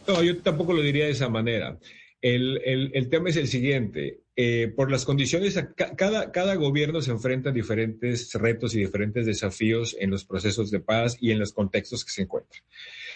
No, 0.07 0.23
yo 0.23 0.39
tampoco 0.39 0.73
lo 0.73 0.83
diría 0.83 1.07
de 1.07 1.13
esa 1.13 1.29
manera. 1.29 1.79
El, 2.21 2.61
el, 2.65 3.09
tema 3.09 3.29
es 3.29 3.37
el 3.37 3.47
siguiente. 3.47 4.21
Eh, 4.35 4.73
por 4.75 4.91
las 4.91 5.05
condiciones, 5.05 5.59
cada, 5.97 6.33
cada 6.33 6.55
gobierno 6.57 7.01
se 7.01 7.11
enfrenta 7.11 7.51
a 7.51 7.53
diferentes 7.53 8.33
retos 8.35 8.75
y 8.75 8.81
diferentes 8.81 9.27
desafíos 9.27 9.97
en 9.99 10.11
los 10.11 10.25
procesos 10.25 10.71
de 10.71 10.81
paz 10.81 11.17
y 11.21 11.31
en 11.31 11.39
los 11.39 11.53
contextos 11.53 12.05
que 12.05 12.11
se 12.11 12.23
encuentran. 12.23 12.63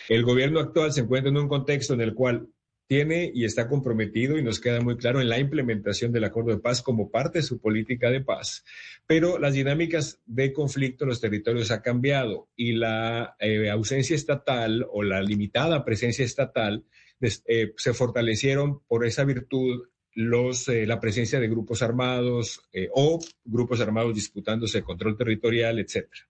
El 0.09 0.23
gobierno 0.23 0.61
actual 0.61 0.93
se 0.93 1.01
encuentra 1.01 1.31
en 1.31 1.39
un 1.39 1.49
contexto 1.49 1.95
en 1.95 2.03
el 2.03 2.15
cual 2.15 2.49
tiene 2.91 3.31
y 3.33 3.45
está 3.45 3.69
comprometido, 3.69 4.37
y 4.37 4.43
nos 4.43 4.59
queda 4.59 4.81
muy 4.81 4.97
claro, 4.97 5.21
en 5.21 5.29
la 5.29 5.39
implementación 5.39 6.11
del 6.11 6.25
acuerdo 6.25 6.51
de 6.51 6.59
paz 6.59 6.83
como 6.83 7.09
parte 7.09 7.39
de 7.39 7.45
su 7.45 7.61
política 7.61 8.11
de 8.11 8.21
paz. 8.21 8.65
Pero 9.07 9.39
las 9.39 9.55
dinámicas 9.55 10.21
de 10.27 10.53
conflicto 10.53 11.05
en 11.05 11.11
los 11.11 11.21
territorios 11.21 11.71
ha 11.71 11.83
cambiado 11.83 12.49
y 12.57 12.73
la 12.73 13.37
eh, 13.39 13.71
ausencia 13.71 14.17
estatal 14.17 14.85
o 14.91 15.05
la 15.05 15.23
limitada 15.23 15.85
presencia 15.85 16.25
estatal 16.25 16.85
eh, 17.21 17.75
se 17.77 17.95
fortalecieron 17.95 18.81
por 18.89 19.07
esa 19.07 19.23
virtud 19.23 19.85
los, 20.13 20.69
eh, 20.69 20.85
la 20.85 20.99
presencia 20.99 21.39
de 21.39 21.47
grupos 21.47 21.83
armados 21.83 22.61
o 22.93 23.21
grupos 23.45 23.81
armados 23.81 24.17
disputándose 24.17 24.83
control 24.83 25.17
territorial, 25.17 25.79
etcétera. 25.79 26.30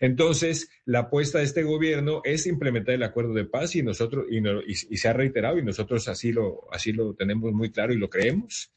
Entonces, 0.00 0.70
la 0.84 1.00
apuesta 1.00 1.38
de 1.38 1.44
este 1.44 1.62
gobierno 1.62 2.20
es 2.24 2.46
implementar 2.46 2.94
el 2.94 3.02
acuerdo 3.02 3.34
de 3.34 3.44
paz 3.44 3.76
y 3.76 3.82
nosotros, 3.82 4.26
y, 4.30 4.74
se 4.96 5.08
ha 5.08 5.12
reiterado 5.12 5.58
y 5.58 5.64
nosotros 5.64 6.08
así 6.08 6.32
lo, 6.32 6.68
así 6.72 6.92
lo 6.92 7.14
tenemos 7.14 7.52
muy 7.52 7.70
claro 7.70 7.92
y 7.92 7.98
lo 7.98 8.08
creemos 8.08 8.72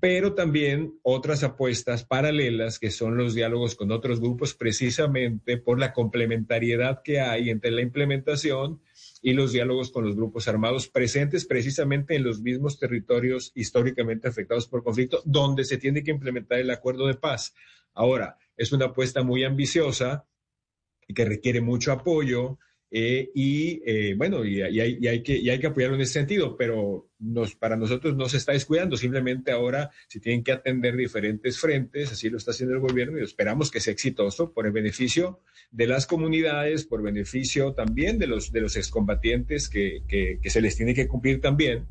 pero 0.00 0.34
también 0.34 0.98
otras 1.02 1.44
apuestas 1.44 2.04
paralelas 2.04 2.78
que 2.78 2.90
son 2.90 3.16
los 3.16 3.34
diálogos 3.34 3.74
con 3.74 3.90
otros 3.90 4.20
grupos 4.20 4.54
precisamente 4.54 5.56
por 5.56 5.78
la 5.78 5.92
complementariedad 5.92 7.00
que 7.02 7.20
hay 7.20 7.48
entre 7.48 7.70
la 7.70 7.80
implementación 7.80 8.82
y 9.22 9.32
los 9.32 9.52
diálogos 9.52 9.90
con 9.90 10.04
los 10.04 10.16
grupos 10.16 10.48
armados 10.48 10.88
presentes 10.88 11.46
precisamente 11.46 12.16
en 12.16 12.24
los 12.24 12.42
mismos 12.42 12.78
territorios 12.78 13.52
históricamente 13.54 14.28
afectados 14.28 14.66
por 14.66 14.82
conflicto 14.82 15.22
donde 15.24 15.64
se 15.64 15.78
tiene 15.78 16.02
que 16.02 16.10
implementar 16.10 16.58
el 16.58 16.70
acuerdo 16.70 17.06
de 17.06 17.14
paz. 17.14 17.54
Ahora, 17.94 18.36
es 18.56 18.72
una 18.72 18.86
apuesta 18.86 19.22
muy 19.22 19.44
ambiciosa 19.44 20.26
que 21.12 21.24
requiere 21.24 21.60
mucho 21.60 21.92
apoyo 21.92 22.58
eh, 22.96 23.30
y 23.34 23.82
eh, 23.84 24.14
bueno, 24.16 24.44
y, 24.44 24.62
hay, 24.62 25.22
que, 25.24 25.36
y 25.36 25.50
hay 25.50 25.58
que 25.58 25.66
apoyarlo 25.66 25.96
en 25.96 26.02
ese 26.02 26.12
sentido, 26.12 26.56
pero 26.56 27.08
nos, 27.24 27.54
para 27.54 27.76
nosotros 27.76 28.14
no 28.16 28.28
se 28.28 28.36
está 28.36 28.52
descuidando, 28.52 28.96
simplemente 28.96 29.50
ahora 29.50 29.90
se 30.08 30.20
tienen 30.20 30.44
que 30.44 30.52
atender 30.52 30.96
diferentes 30.96 31.58
frentes, 31.58 32.12
así 32.12 32.28
lo 32.28 32.36
está 32.36 32.50
haciendo 32.50 32.74
el 32.74 32.80
gobierno 32.80 33.18
y 33.18 33.22
esperamos 33.22 33.70
que 33.70 33.80
sea 33.80 33.92
exitoso 33.92 34.52
por 34.52 34.66
el 34.66 34.72
beneficio 34.72 35.40
de 35.70 35.86
las 35.86 36.06
comunidades, 36.06 36.84
por 36.84 37.02
beneficio 37.02 37.72
también 37.72 38.18
de 38.18 38.26
los, 38.26 38.52
de 38.52 38.60
los 38.60 38.76
excombatientes 38.76 39.68
que, 39.68 40.02
que 40.06 40.50
se 40.50 40.60
les 40.60 40.76
tiene 40.76 40.94
que 40.94 41.08
cumplir 41.08 41.40
también 41.40 41.86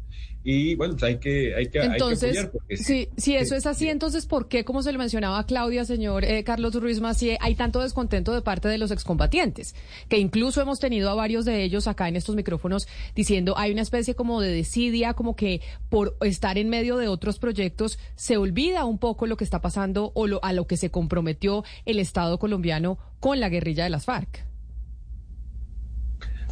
y 0.46 0.76
bueno, 0.76 0.94
pues 0.96 1.04
hay 1.04 1.20
que, 1.20 1.56
hay 1.56 1.68
que, 1.68 1.80
entonces, 1.80 2.38
hay 2.38 2.44
que 2.44 2.48
apoyar. 2.50 2.78
si, 2.78 3.08
si 3.16 3.36
eso 3.36 3.56
es 3.56 3.66
así, 3.66 3.88
entonces, 3.88 4.26
¿por 4.26 4.50
qué, 4.50 4.66
como 4.66 4.84
se 4.84 4.92
le 4.92 4.98
mencionaba 4.98 5.40
a 5.40 5.46
Claudia, 5.46 5.86
señor 5.86 6.26
eh, 6.26 6.44
Carlos 6.44 6.76
Ruiz 6.76 7.00
Macié, 7.00 7.38
hay 7.40 7.56
tanto 7.56 7.82
descontento 7.82 8.34
de 8.34 8.42
parte 8.42 8.68
de 8.68 8.78
los 8.78 8.92
excombatientes? 8.92 9.74
Que 10.10 10.18
incluso 10.18 10.62
hemos 10.62 10.80
tenido 10.80 11.10
a 11.10 11.16
varios 11.16 11.46
de 11.46 11.64
ellos 11.64 11.88
acá 11.88 12.10
en 12.10 12.18
estos 12.18 12.36
micrófonos 12.36 12.88
diciendo 13.16 13.58
hay 13.58 13.72
una 13.72 13.84
especie 13.84 14.16
como 14.16 14.42
de 14.42 14.52
desidia, 14.52 15.14
como 15.14 15.23
que 15.36 15.62
por 15.90 16.18
estar 16.22 16.58
en 16.58 16.70
medio 16.70 16.98
de 16.98 17.08
otros 17.08 17.40
proyectos 17.40 17.98
se 18.16 18.38
olvida 18.38 18.86
un 18.86 19.00
poco 19.00 19.26
lo 19.26 19.38
que 19.38 19.44
está 19.44 19.62
pasando 19.62 20.12
o 20.14 20.28
lo, 20.28 20.44
a 20.44 20.54
lo 20.54 20.68
que 20.68 20.78
se 20.78 20.92
comprometió 20.92 21.64
el 21.86 22.00
Estado 22.00 22.38
colombiano 22.38 22.98
con 23.20 23.40
la 23.40 23.50
guerrilla 23.50 23.86
de 23.86 23.90
las 23.90 24.06
FARC. 24.06 24.46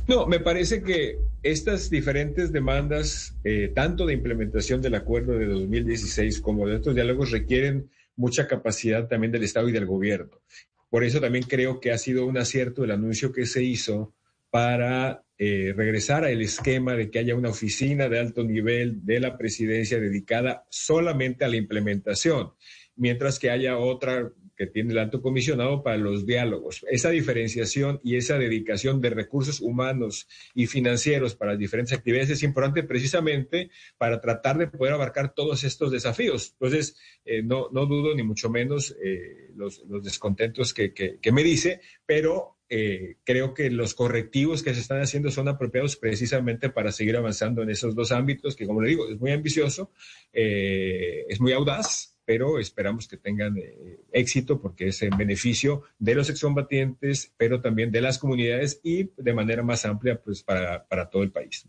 No, 0.08 0.26
me 0.26 0.40
parece 0.40 0.82
que 0.82 1.20
estas 1.44 1.90
diferentes 1.90 2.52
demandas, 2.52 3.36
eh, 3.44 3.72
tanto 3.74 4.06
de 4.06 4.14
implementación 4.14 4.82
del 4.82 4.96
acuerdo 4.96 5.34
de 5.34 5.46
2016 5.46 6.42
como 6.42 6.68
de 6.68 6.78
estos 6.78 6.96
diálogos, 6.96 7.32
requieren 7.32 7.90
mucha 8.16 8.48
capacidad 8.48 9.08
también 9.08 9.32
del 9.32 9.44
Estado 9.44 9.70
y 9.70 9.72
del 9.72 9.86
gobierno. 9.86 10.42
Por 10.90 11.04
eso 11.04 11.22
también 11.22 11.46
creo 11.48 11.80
que 11.80 11.92
ha 11.92 11.98
sido 11.98 12.26
un 12.26 12.38
acierto 12.38 12.84
el 12.84 12.92
anuncio 12.92 13.32
que 13.32 13.46
se 13.46 13.64
hizo 13.64 14.14
para 14.50 15.24
eh, 15.44 15.74
regresar 15.76 16.24
al 16.24 16.40
esquema 16.40 16.94
de 16.94 17.10
que 17.10 17.18
haya 17.18 17.34
una 17.34 17.50
oficina 17.50 18.08
de 18.08 18.20
alto 18.20 18.44
nivel 18.44 19.04
de 19.04 19.20
la 19.20 19.40
presidencia 19.40 20.00
dedicada 20.00 20.68
solamente 20.70 21.44
a 21.44 21.48
la 21.48 21.56
implementación, 21.56 22.52
mientras 22.96 23.40
que 23.40 23.50
haya 23.50 23.80
otra 23.80 24.32
que 24.56 24.68
tiene 24.68 24.92
el 24.92 25.00
alto 25.00 25.20
comisionado 25.20 25.82
para 25.82 25.98
los 25.98 26.28
diálogos. 26.28 26.86
Esa 26.92 27.10
diferenciación 27.10 28.00
y 28.04 28.18
esa 28.18 28.38
dedicación 28.38 29.02
de 29.02 29.10
recursos 29.10 29.62
humanos 29.62 30.28
y 30.54 30.68
financieros 30.68 31.34
para 31.34 31.54
las 31.54 31.60
diferentes 31.60 31.98
actividades 31.98 32.30
es 32.30 32.44
importante 32.44 32.84
precisamente 32.84 33.72
para 33.98 34.22
tratar 34.22 34.60
de 34.60 34.68
poder 34.68 34.94
abarcar 34.94 35.34
todos 35.34 35.64
estos 35.64 35.92
desafíos. 35.92 36.52
Entonces, 36.52 36.96
eh, 37.26 37.42
no, 37.42 37.70
no, 37.72 37.88
dudo 37.88 38.14
ni 38.14 38.22
mucho 38.22 38.52
menos 38.52 38.96
eh, 39.04 39.50
los, 39.56 39.82
descontentos 40.04 40.76
que, 40.76 40.94
que, 40.94 41.32
me 41.32 41.44
dice, 41.44 41.82
pero 42.06 42.61
eh, 42.72 43.18
creo 43.24 43.54
que 43.54 43.70
los 43.70 43.94
correctivos 43.94 44.64
que 44.64 44.74
se 44.74 44.80
están 44.80 45.02
haciendo 45.02 45.30
son 45.30 45.48
apropiados 45.48 45.96
precisamente 45.96 46.70
para 46.70 46.92
seguir 46.92 47.18
avanzando 47.18 47.62
en 47.62 47.70
esos 47.70 47.94
dos 47.94 48.12
ámbitos 48.12 48.56
que, 48.56 48.66
como 48.66 48.82
le 48.82 48.90
digo, 48.90 49.08
es 49.10 49.20
muy 49.20 49.32
ambicioso, 49.32 49.92
es 50.34 51.40
muy 51.40 51.52
audaz 51.52 52.12
pero 52.32 52.60
esperamos 52.60 53.10
que 53.10 53.18
tengan 53.18 53.58
eh, 53.58 54.00
éxito 54.14 54.62
porque 54.62 54.88
es 54.88 55.02
en 55.02 55.18
beneficio 55.18 55.84
de 56.00 56.16
los 56.16 56.30
excombatientes, 56.30 57.34
pero 57.36 57.60
también 57.60 57.92
de 57.92 58.00
las 58.00 58.20
comunidades 58.20 58.80
y 58.84 59.10
de 59.18 59.34
manera 59.34 59.64
más 59.64 59.86
amplia 59.86 60.22
pues 60.22 60.42
para, 60.42 60.88
para 60.88 61.10
todo 61.10 61.24
el 61.24 61.32
país. 61.32 61.68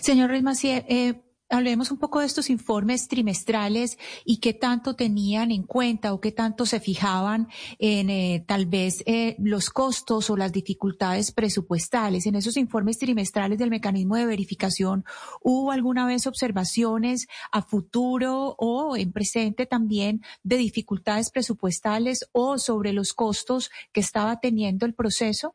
Señor 0.00 0.30
Reyes 0.30 0.44
Macier, 0.44 0.84
eh, 0.88 1.14
hablemos 1.54 1.90
un 1.90 1.98
poco 1.98 2.20
de 2.20 2.26
estos 2.26 2.50
informes 2.50 3.08
trimestrales 3.08 3.98
y 4.24 4.38
qué 4.38 4.52
tanto 4.52 4.94
tenían 4.94 5.50
en 5.50 5.62
cuenta 5.62 6.12
o 6.12 6.20
qué 6.20 6.32
tanto 6.32 6.66
se 6.66 6.80
fijaban 6.80 7.48
en 7.78 8.10
eh, 8.10 8.44
tal 8.46 8.66
vez 8.66 9.02
eh, 9.06 9.36
los 9.38 9.70
costos 9.70 10.30
o 10.30 10.36
las 10.36 10.52
dificultades 10.52 11.32
presupuestales. 11.32 12.26
En 12.26 12.34
esos 12.34 12.56
informes 12.56 12.98
trimestrales 12.98 13.58
del 13.58 13.70
mecanismo 13.70 14.16
de 14.16 14.26
verificación, 14.26 15.04
¿hubo 15.42 15.70
alguna 15.70 16.06
vez 16.06 16.26
observaciones 16.26 17.26
a 17.52 17.62
futuro 17.62 18.54
o 18.58 18.96
en 18.96 19.12
presente 19.12 19.66
también 19.66 20.22
de 20.42 20.56
dificultades 20.56 21.30
presupuestales 21.30 22.28
o 22.32 22.58
sobre 22.58 22.92
los 22.92 23.12
costos 23.12 23.70
que 23.92 24.00
estaba 24.00 24.40
teniendo 24.40 24.86
el 24.86 24.94
proceso? 24.94 25.54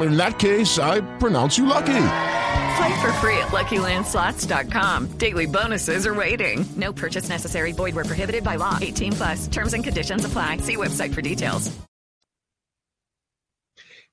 In 0.00 0.16
that 0.16 0.38
case, 0.38 0.78
I 0.78 1.00
pronounce 1.18 1.58
you 1.58 1.66
lucky. 1.66 2.04
Play 2.76 3.00
for 3.00 3.12
free 3.20 3.36
at 3.38 3.48
LuckyLandSlots.com. 3.48 5.18
Daily 5.18 5.46
bonuses 5.46 6.06
are 6.06 6.14
waiting. 6.14 6.64
No 6.76 6.92
purchase 6.92 7.28
necessary. 7.28 7.72
Void 7.72 7.94
were 7.94 8.04
prohibited 8.04 8.42
by 8.42 8.56
law. 8.56 8.78
18 8.80 9.12
plus. 9.12 9.48
Terms 9.48 9.74
and 9.74 9.84
conditions 9.84 10.24
apply. 10.24 10.58
See 10.58 10.76
website 10.76 11.12
for 11.12 11.22
details. 11.22 11.70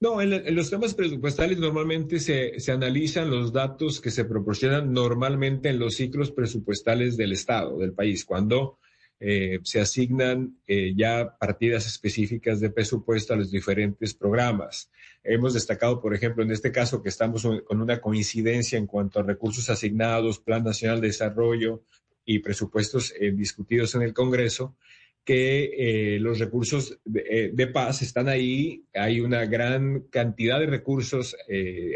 No, 0.01 0.21
en, 0.21 0.31
en 0.31 0.55
los 0.55 0.69
temas 0.69 0.93
presupuestales 0.93 1.57
normalmente 1.57 2.19
se, 2.19 2.57
se, 2.61 2.71
analizan 2.71 3.29
los 3.29 3.51
datos 3.51 3.99
que 3.99 4.11
se 4.11 4.23
proporcionan 4.23 4.93
normalmente 4.93 5.67
en 5.67 5.77
los 5.77 5.95
ciclos 5.95 6.31
presupuestales 6.31 7.17
del 7.17 7.33
Estado, 7.33 7.77
del 7.77 7.91
país, 7.91 8.23
cuando 8.23 8.79
eh, 9.21 9.59
se 9.63 9.81
asignan 9.81 10.57
eh, 10.65 10.93
ya 10.95 11.37
partidas 11.37 11.85
específicas 11.85 12.61
de 12.61 12.69
presupuesto 12.69 13.33
a 13.33 13.37
los 13.37 13.51
diferentes 13.51 14.13
programas. 14.13 14.89
Hemos 15.23 15.53
destacado, 15.53 15.99
por 15.99 16.15
ejemplo, 16.15 16.41
en 16.41 16.51
este 16.51 16.71
caso 16.71 17.03
que 17.03 17.09
estamos 17.09 17.45
con 17.65 17.81
una 17.81 17.99
coincidencia 17.99 18.77
en 18.77 18.87
cuanto 18.87 19.19
a 19.19 19.23
recursos 19.23 19.69
asignados, 19.69 20.39
Plan 20.39 20.63
Nacional 20.63 21.01
de 21.01 21.07
Desarrollo 21.07 21.83
y 22.23 22.39
presupuestos 22.39 23.13
eh, 23.19 23.31
discutidos 23.31 23.93
en 23.95 24.03
el 24.03 24.13
Congreso. 24.13 24.77
que 25.25 26.17
los 26.19 26.39
recursos 26.39 26.97
de, 27.05 27.51
de, 27.53 27.67
paz 27.67 28.01
están 28.01 28.29
ahí, 28.29 28.85
hay 28.95 29.19
una 29.19 29.45
gran 29.45 30.07
cantidad 30.09 30.59
de 30.59 30.65
recursos 30.65 31.35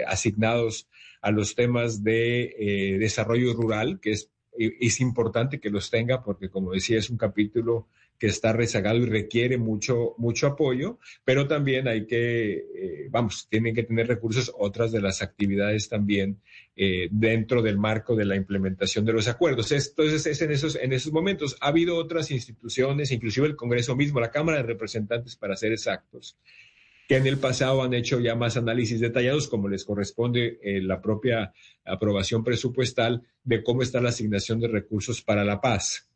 asignados 0.05 0.87
a 1.19 1.31
los 1.31 1.55
temas 1.55 2.03
de 2.03 2.97
desarrollo 2.99 3.53
rural, 3.53 3.99
que 3.99 4.11
es, 4.11 4.29
es 4.57 4.99
importante 5.01 5.59
que 5.59 5.69
los 5.69 5.89
tenga 5.89 6.23
porque, 6.23 6.49
como 6.49 6.71
decía, 6.71 6.99
es 6.99 7.09
un 7.09 7.17
capítulo 7.17 7.87
que 8.23 8.27
está 8.27 8.53
rezagado 8.53 8.99
y 8.99 9.05
requiere 9.05 9.57
mucho, 9.57 10.15
mucho 10.17 10.47
apoyo, 10.47 10.97
pero 11.25 11.47
también 11.47 11.87
hay 11.87 12.05
que, 12.05 12.53
eh, 12.53 13.07
vamos, 13.09 13.47
tienen 13.49 13.75
que 13.75 13.83
tener 13.83 14.07
recursos 14.07 14.49
otras 14.57 14.91
de 14.91 15.01
las 15.01 15.21
actividades 15.21 15.89
también 15.89 16.39
eh, 16.75 17.09
dentro 17.11 17.61
del 17.61 17.77
marco 17.77 18.15
de 18.15 18.25
la 18.25 18.35
implementación 18.35 19.03
de 19.03 19.13
los 19.13 19.27
acuerdos. 19.27 19.71
Entonces, 19.71 20.25
es 20.25 20.41
en 20.41 20.51
esos, 20.51 20.75
en 20.75 20.93
esos 20.93 21.11
momentos. 21.11 21.57
Ha 21.59 21.67
habido 21.67 21.97
otras 21.97 22.31
instituciones, 22.31 23.11
inclusive 23.11 23.47
el 23.47 23.55
Congreso 23.55 23.95
mismo, 23.95 24.19
la 24.19 24.31
Cámara 24.31 24.59
de 24.59 24.63
Representantes, 24.63 25.35
para 25.35 25.57
ser 25.57 25.73
exactos, 25.73 26.37
que 27.07 27.17
en 27.17 27.27
el 27.27 27.37
pasado 27.37 27.83
han 27.83 27.93
hecho 27.93 28.19
ya 28.19 28.35
más 28.35 28.57
análisis 28.57 28.99
detallados, 28.99 29.47
como 29.47 29.67
les 29.67 29.83
corresponde 29.83 30.59
eh, 30.61 30.81
la 30.81 31.01
propia 31.01 31.53
aprobación 31.85 32.43
presupuestal 32.43 33.23
de 33.43 33.63
cómo 33.63 33.81
está 33.81 34.01
la 34.01 34.09
asignación 34.09 34.59
de 34.59 34.67
recursos 34.67 35.21
para 35.21 35.43
la 35.43 35.59
paz. 35.61 36.07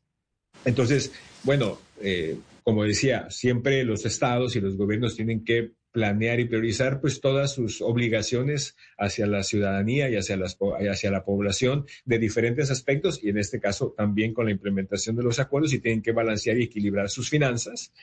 Entonces, 0.66 1.12
bueno, 1.44 1.80
eh, 2.02 2.38
como 2.64 2.84
decía, 2.84 3.30
siempre 3.30 3.84
los 3.84 4.06
estados 4.06 4.56
y 4.56 4.62
los 4.62 4.76
gobiernos 4.76 5.16
tienen 5.16 5.44
que 5.44 5.72
planear 5.92 6.40
y 6.40 6.46
priorizar 6.46 7.02
pues 7.02 7.22
todas 7.22 7.54
sus 7.54 7.82
obligaciones 7.82 8.76
hacia 8.98 9.26
la 9.26 9.42
ciudadanía 9.44 10.10
y 10.10 10.16
hacia, 10.16 10.38
las, 10.38 10.58
hacia 10.92 11.10
la 11.10 11.24
población 11.24 11.86
de 12.06 12.20
diferentes 12.20 12.70
aspectos 12.70 13.24
y 13.24 13.30
en 13.30 13.38
este 13.38 13.60
caso 13.60 13.96
también 13.98 14.34
con 14.34 14.46
la 14.46 14.52
implementación 14.52 15.16
de 15.16 15.24
los 15.24 15.40
acuerdos 15.40 15.74
y 15.74 15.80
tienen 15.80 16.02
que 16.02 16.12
balancear 16.12 16.58
y 16.58 16.66
equilibrar 16.66 17.10
sus 17.10 17.30
finanzas. 17.30 17.94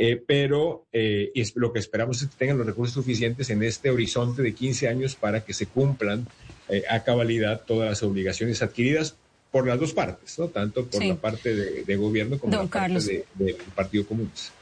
Eh, 0.00 0.22
pero 0.24 0.86
eh, 0.92 1.32
es, 1.34 1.56
lo 1.56 1.72
que 1.72 1.80
esperamos 1.80 2.22
es 2.22 2.28
que 2.28 2.36
tengan 2.36 2.56
los 2.56 2.68
recursos 2.68 2.94
suficientes 2.94 3.50
en 3.50 3.64
este 3.64 3.90
horizonte 3.90 4.42
de 4.42 4.54
15 4.54 4.86
años 4.86 5.16
para 5.16 5.44
que 5.44 5.52
se 5.52 5.66
cumplan 5.66 6.24
eh, 6.68 6.84
a 6.88 7.02
cabalidad 7.02 7.62
todas 7.66 7.88
las 7.88 8.02
obligaciones 8.04 8.62
adquiridas 8.62 9.16
por 9.50 9.66
las 9.66 9.80
dos 9.80 9.94
partes, 9.94 10.38
¿no? 10.38 10.46
Tanto 10.46 10.86
por 10.86 11.04
la 11.04 11.16
parte 11.16 11.52
de, 11.52 11.82
de, 11.82 11.96
gobierno 11.96 12.38
como 12.38 12.52
Don 12.52 12.66
la 12.66 12.70
parte 12.70 12.94
del 12.94 13.24
de, 13.34 13.56
Partido 13.74 14.06
Comunista. 14.06 14.52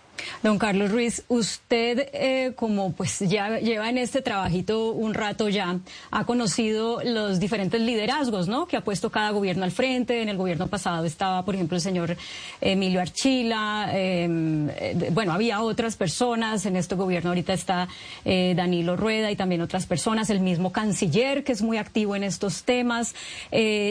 Don 0.43 0.59
Carlos 0.59 0.91
Ruiz, 0.91 1.25
usted 1.29 2.09
eh, 2.13 2.53
como 2.57 2.93
pues 2.93 3.19
ya 3.21 3.59
lleva 3.59 3.89
en 3.89 3.99
este 3.99 4.23
trabajito 4.23 4.93
un 4.93 5.15
rato 5.15 5.49
ya, 5.49 5.79
ha 6.11 6.25
conocido 6.25 7.01
los 7.05 7.41
diferentes 7.41 7.81
liderazgos, 7.81 8.49
¿no? 8.49 8.67
Que 8.67 8.77
ha 8.77 8.83
puesto 8.83 9.11
cada 9.11 9.31
gobierno 9.31 9.65
al 9.65 9.73
frente. 9.73 10.23
En 10.23 10.29
el 10.29 10.37
gobierno 10.37 10.69
pasado 10.69 11.05
estaba, 11.05 11.45
por 11.45 11.55
ejemplo, 11.55 11.77
el 11.77 11.83
señor 11.83 12.17
Emilio 12.61 13.01
Archila. 13.01 13.91
Eh, 13.93 15.09
bueno, 15.13 15.33
había 15.33 15.61
otras 15.63 15.97
personas. 15.97 16.67
En 16.67 16.77
este 16.77 16.95
gobierno 16.95 17.31
ahorita 17.31 17.53
está 17.53 17.89
eh, 18.25 18.55
Danilo 18.57 18.97
Rueda 18.97 19.31
y 19.31 19.37
también 19.37 19.63
otras 19.63 19.87
personas. 19.87 20.31
El 20.31 20.41
mismo 20.41 20.73
canciller 20.73 21.45
que 21.45 21.53
es 21.53 21.63
muy 21.63 21.79
activo 21.79 22.15
en 22.17 22.25
estos 22.25 22.65
temas. 22.65 23.15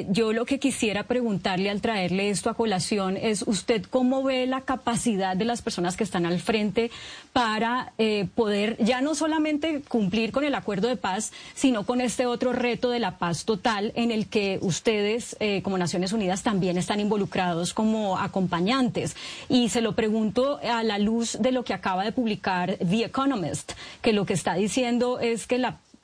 Yo 0.09 0.33
lo 0.33 0.45
que 0.45 0.59
quisiera 0.59 1.03
preguntarle 1.03 1.69
al 1.69 1.81
traerle 1.81 2.29
esto 2.29 2.49
a 2.49 2.53
colación 2.53 3.17
es 3.17 3.43
usted 3.45 3.83
cómo 3.89 4.23
ve 4.23 4.45
la 4.47 4.61
capacidad 4.61 5.35
de 5.35 5.45
las 5.45 5.61
personas 5.61 5.97
que 5.97 6.03
están 6.03 6.14
al 6.23 6.39
frente 6.39 6.91
para 7.33 7.91
eh, 7.97 8.27
poder 8.33 8.77
ya 8.79 9.01
no 9.01 9.15
solamente 9.15 9.81
cumplir 9.81 10.31
con 10.31 10.45
el 10.45 10.55
acuerdo 10.55 10.87
de 10.87 10.95
paz, 10.95 11.33
sino 11.53 11.85
con 11.85 11.99
este 11.99 12.25
otro 12.27 12.53
reto 12.53 12.91
de 12.91 12.99
la 12.99 13.17
paz 13.17 13.43
total 13.43 13.91
en 13.95 14.11
el 14.11 14.27
que 14.27 14.59
ustedes 14.61 15.35
eh, 15.39 15.61
como 15.61 15.77
Naciones 15.77 16.13
Unidas 16.13 16.43
también 16.43 16.77
están 16.77 17.01
involucrados 17.01 17.73
como 17.73 18.17
acompañantes. 18.17 19.17
Y 19.49 19.69
se 19.69 19.81
lo 19.81 19.95
pregunto 19.95 20.59
a 20.63 20.83
la 20.83 20.99
luz 20.99 21.37
de 21.41 21.51
lo 21.51 21.63
que 21.63 21.73
acaba 21.73 22.05
de 22.05 22.11
publicar 22.11 22.77
The 22.77 23.05
Economist, 23.05 23.73
que 24.01 24.13
lo 24.13 24.25
que 24.25 24.33
está 24.33 24.53
diciendo 24.53 25.19
es 25.19 25.47
que 25.47 25.57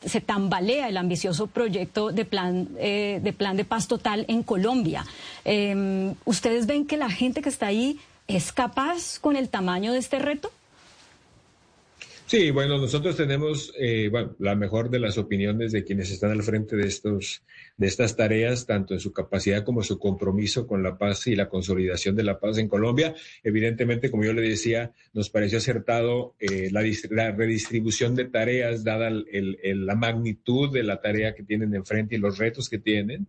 se 0.04 0.22
tambalea 0.22 0.90
el 0.90 0.98
ambicioso 0.98 1.48
proyecto 1.48 2.12
de 2.12 2.26
plan, 2.26 2.70
eh, 2.80 3.20
de 3.24 3.34
plan 3.34 3.56
de 3.56 3.66
paz 3.66 3.88
total 3.88 4.26
en 4.28 4.44
Colombia. 4.44 5.06
Eh, 5.46 6.14
¿Ustedes 6.26 6.66
ven 6.66 6.86
que 6.86 6.98
la 6.98 7.10
gente 7.10 7.42
que 7.42 7.50
está 7.50 7.68
ahí 7.68 8.00
¿Es 8.32 8.54
capaz 8.54 9.20
con 9.20 9.36
el 9.36 9.50
tamaño 9.50 9.92
de 9.92 10.00
este 10.00 10.18
reto? 10.18 10.54
Sí, 12.28 12.50
bueno, 12.50 12.78
nosotros 12.78 13.18
tenemos 13.18 13.74
eh, 13.78 14.08
bueno, 14.10 14.36
la 14.40 14.56
mejor 14.56 14.90
de 14.90 15.00
las 15.00 15.18
opiniones 15.18 15.74
de 15.74 15.84
quienes 15.84 16.12
están 16.12 16.32
al 16.32 16.42
frente 16.42 16.78
de, 16.78 16.88
estos, 16.88 17.44
de 17.82 17.88
estas 17.88 18.16
tareas, 18.16 18.68
tanto 18.68 18.94
en 18.94 19.00
su 19.00 19.12
capacidad 19.12 19.64
como 19.64 19.82
su 19.82 19.98
compromiso 19.98 20.68
con 20.68 20.84
la 20.84 21.00
paz 21.00 21.26
y 21.26 21.36
la 21.36 21.50
consolidación 21.50 22.16
de 22.16 22.22
la 22.22 22.40
paz 22.40 22.60
en 22.60 22.68
Colombia. 22.68 23.16
Evidentemente, 23.44 24.12
como 24.12 24.24
yo 24.24 24.34
le 24.34 24.44
decía, 24.44 24.92
nos 25.14 25.32
pareció 25.32 25.58
acertado 25.58 26.36
eh, 26.40 26.70
la, 26.72 26.84
la, 27.10 27.32
redistribución 27.32 28.14
de 28.14 28.26
tareas, 28.26 28.84
dada 28.84 29.08
el, 29.08 29.58
la 29.88 29.96
magnitud 29.96 30.72
de 30.72 30.84
la 30.84 31.02
tarea 31.02 31.34
que 31.34 31.42
tienen 31.42 31.74
enfrente 31.74 32.14
y 32.14 32.20
los 32.20 32.38
retos 32.38 32.70
que 32.70 32.78
tienen. 32.78 33.28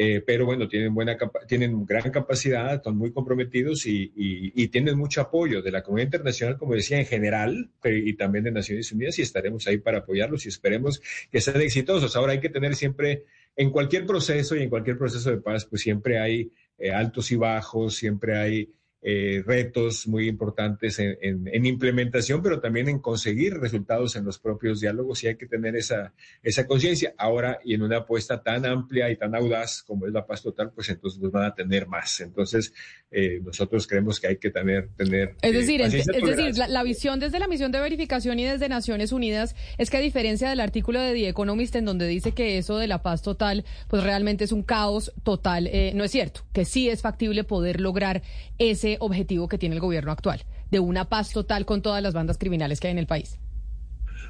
Eh, 0.00 0.22
pero 0.24 0.46
bueno, 0.46 0.68
tienen, 0.68 0.94
buena 0.94 1.18
tienen 1.48 1.84
gran 1.84 2.12
capacidad, 2.12 2.80
son 2.84 2.96
muy 2.96 3.10
comprometidos 3.10 3.84
y, 3.84 4.68
tienen 4.68 4.96
mucho 4.96 5.20
apoyo 5.20 5.60
de 5.60 5.72
la 5.72 5.82
comunidad 5.82 6.06
internacional, 6.06 6.56
como 6.56 6.74
decía, 6.74 7.00
en 7.00 7.06
general, 7.06 7.70
y 7.82 8.12
también 8.12 8.44
de 8.44 8.52
Naciones 8.52 8.92
Unidas, 8.92 9.18
y 9.18 9.22
estaremos 9.22 9.66
ahí 9.66 9.78
para 9.78 9.98
apoyarlos 9.98 10.46
y 10.46 10.50
esperemos 10.50 11.02
que 11.32 11.40
sean 11.40 11.60
exitosos. 11.60 12.14
Ahora 12.14 12.34
hay 12.34 12.40
que 12.40 12.48
tener 12.48 12.76
siempre, 12.76 13.24
en 13.58 13.70
cualquier 13.70 14.06
proceso 14.06 14.54
y 14.54 14.62
en 14.62 14.70
cualquier 14.70 14.96
proceso 14.96 15.30
de 15.30 15.38
paz, 15.38 15.66
pues 15.66 15.82
siempre 15.82 16.18
hay 16.20 16.52
eh, 16.78 16.92
altos 16.92 17.32
y 17.32 17.36
bajos, 17.36 17.96
siempre 17.96 18.38
hay 18.38 18.72
eh, 19.00 19.42
retos 19.46 20.08
muy 20.08 20.28
importantes 20.28 20.98
en, 20.98 21.16
en, 21.22 21.48
en, 21.52 21.66
implementación, 21.66 22.42
pero 22.42 22.60
también 22.60 22.88
en 22.88 22.98
conseguir 22.98 23.54
resultados 23.54 24.16
en 24.16 24.24
los 24.24 24.38
propios 24.40 24.80
diálogos 24.80 25.22
y 25.22 25.28
hay 25.28 25.36
que 25.36 25.46
tener 25.46 25.76
esa, 25.76 26.12
esa 26.42 26.66
conciencia. 26.66 27.14
Ahora, 27.16 27.60
y 27.64 27.74
en 27.74 27.82
una 27.82 27.98
apuesta 27.98 28.42
tan 28.42 28.66
amplia 28.66 29.08
y 29.10 29.16
tan 29.16 29.36
audaz 29.36 29.82
como 29.84 30.06
es 30.06 30.12
la 30.12 30.26
paz 30.26 30.42
total, 30.42 30.72
pues 30.72 30.88
entonces 30.88 31.20
nos 31.20 31.30
van 31.30 31.44
a 31.44 31.54
tener 31.54 31.86
más. 31.86 32.20
Entonces, 32.20 32.72
eh, 33.12 33.40
nosotros 33.42 33.86
creemos 33.86 34.18
que 34.18 34.26
hay 34.26 34.36
que 34.38 34.50
tener... 34.50 34.88
tener 34.96 35.36
es 35.42 35.52
decir, 35.52 35.80
eh, 35.80 35.86
es, 35.86 35.94
es 35.94 36.06
decir 36.06 36.58
la, 36.58 36.66
la, 36.66 36.82
visión 36.82 37.20
desde 37.20 37.38
la 37.38 37.46
misión 37.46 37.70
de 37.70 37.80
verificación 37.80 38.38
y 38.40 38.44
desde 38.44 38.68
Naciones 38.68 39.12
Unidas 39.12 39.54
es 39.78 39.90
que 39.90 39.98
a 39.98 40.00
diferencia 40.00 40.50
del 40.50 40.60
artículo 40.60 41.00
de 41.00 41.12
The 41.12 41.28
Economist 41.28 41.76
en 41.76 41.84
donde 41.84 42.08
dice 42.08 42.32
que 42.32 42.58
eso 42.58 42.78
de 42.78 42.88
la 42.88 43.02
paz 43.02 43.22
total, 43.22 43.64
pues 43.88 44.02
realmente 44.02 44.44
es 44.44 44.52
un 44.52 44.62
caos 44.62 45.12
total, 45.22 45.68
eh, 45.68 45.92
no 45.94 46.04
es 46.04 46.10
cierto, 46.10 46.42
que 46.52 46.64
sí 46.64 46.88
es 46.88 47.02
factible 47.02 47.44
poder 47.44 47.80
lograr 47.80 48.22
ese 48.58 48.87
objetivo 49.00 49.48
que 49.48 49.58
tiene 49.58 49.74
el 49.74 49.80
gobierno 49.80 50.12
actual, 50.12 50.42
de 50.70 50.80
una 50.80 51.08
paz 51.08 51.32
total 51.32 51.66
con 51.66 51.82
todas 51.82 52.02
las 52.02 52.14
bandas 52.14 52.38
criminales 52.38 52.80
que 52.80 52.88
hay 52.88 52.92
en 52.92 52.98
el 52.98 53.06
país? 53.06 53.38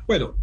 Bueno, 0.06 0.34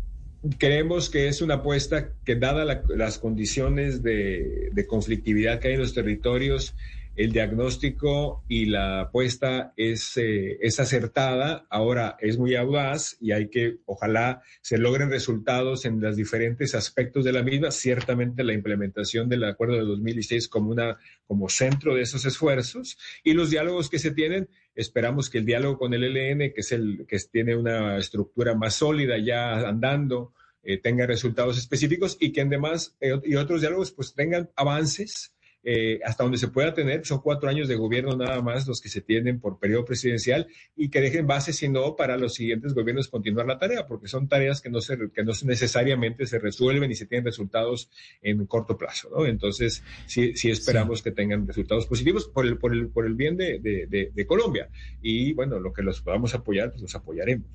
creemos 0.58 1.10
que 1.10 1.28
es 1.28 1.42
una 1.42 1.56
apuesta 1.56 2.12
que, 2.24 2.36
dada 2.36 2.66
la, 2.66 2.82
las 2.96 3.18
condiciones 3.18 4.04
de, 4.04 4.86
conflictividad 4.88 5.60
que 5.60 5.70
hay 5.70 5.74
en 5.74 5.80
los 5.80 5.94
territorios, 5.94 6.76
el 7.16 7.32
diagnóstico 7.32 8.44
y 8.50 8.66
la 8.66 9.02
apuesta 9.02 9.74
es, 9.78 10.18
eh, 10.18 10.58
es 10.62 10.80
acertada, 10.80 11.66
ahora 11.70 12.18
es 12.20 12.38
muy 12.38 12.56
audaz 12.56 13.18
y 13.22 13.32
hay 13.32 13.50
que, 13.50 13.78
ojalá, 13.86 14.42
se 14.62 14.78
logren 14.78 15.10
resultados 15.10 15.86
en 15.86 16.02
los 16.02 16.18
diferentes 16.18 16.76
aspectos 16.76 17.24
de 17.24 17.32
la 17.32 17.42
misma. 17.42 17.72
Ciertamente 17.72 18.44
la 18.44 18.54
implementación 18.54 19.30
del 19.30 19.46
acuerdo 19.46 19.76
de 19.76 19.82
2016 19.82 20.50
como, 20.50 20.72
una, 20.72 20.98
como 21.26 21.48
centro 21.48 21.96
de 21.96 22.02
esos 22.02 22.26
esfuerzos 22.26 22.98
y 23.24 23.34
los 23.34 23.50
diálogos 23.50 23.90
que 23.90 24.00
se 24.00 24.12
tienen. 24.12 24.50
Esperamos 24.76 25.30
que 25.30 25.38
el 25.38 25.46
diálogo 25.46 25.78
con 25.78 25.94
el 25.94 26.04
ELN, 26.04 26.52
que 26.54 26.62
es 26.62 26.72
el 26.74 27.06
que 27.08 27.18
tiene 27.32 27.56
una 27.56 27.98
estructura 27.98 28.56
más 28.56 28.76
sólida 28.76 29.18
ya 29.18 29.68
andando, 29.68 30.34
eh, 30.64 30.80
tenga 30.80 31.06
resultados 31.06 31.60
específicos 31.60 32.18
y 32.20 32.32
que 32.32 32.42
además 32.42 32.98
eh, 33.00 33.14
y 33.24 33.36
otros 33.36 33.62
diálogos 33.62 33.92
pues 33.92 34.16
tengan 34.16 34.50
avances 34.56 35.35
eh, 35.68 36.00
hasta 36.06 36.24
donde 36.24 36.38
se 36.38 36.50
pueda 36.50 36.76
tener, 36.76 37.06
son 37.06 37.22
cuatro 37.22 37.50
años 37.50 37.68
de 37.68 37.76
gobierno 37.76 38.16
nada 38.16 38.40
más 38.42 38.68
los 38.68 38.80
que 38.80 38.88
se 38.88 39.02
tienen 39.02 39.40
por 39.40 39.58
periodo 39.58 39.84
presidencial 39.84 40.48
y 40.76 40.90
que 40.90 41.02
dejen 41.02 41.26
base, 41.26 41.54
si 41.54 41.68
no, 41.68 41.96
para 41.96 42.18
los 42.18 42.36
siguientes 42.36 42.76
gobiernos 42.76 43.08
continuar 43.08 43.48
la 43.48 43.58
tarea, 43.58 43.88
porque 43.88 44.08
son 44.08 44.28
tareas 44.28 44.62
que 44.62 44.70
no, 44.70 44.80
se, 44.80 44.96
que 45.12 45.24
no 45.24 45.32
necesariamente 45.44 46.28
se 46.28 46.38
resuelven 46.38 46.92
y 46.92 46.96
se 46.96 47.08
tienen 47.08 47.26
resultados 47.26 47.90
en 48.22 48.46
corto 48.46 48.78
plazo, 48.78 49.10
¿no? 49.10 49.26
Entonces, 49.26 49.84
sí, 50.06 50.36
sí 50.36 50.52
esperamos 50.52 51.00
sí. 51.00 51.06
que 51.06 51.12
tengan 51.12 51.48
resultados 51.48 51.88
positivos 51.88 52.28
por 52.28 52.46
el, 52.46 52.60
por 52.60 52.72
el, 52.72 52.90
por 52.90 53.08
el 53.08 53.16
bien 53.16 53.36
de, 53.36 53.60
de, 53.60 53.88
de, 53.88 54.12
de 54.14 54.28
Colombia. 54.28 54.70
Y 55.02 55.34
bueno, 55.34 55.60
lo 55.60 55.74
que 55.74 55.82
los 55.82 56.00
podamos 56.02 56.36
apoyar, 56.36 56.70
pues 56.70 56.84
los 56.84 56.96
apoyaremos. 56.96 57.48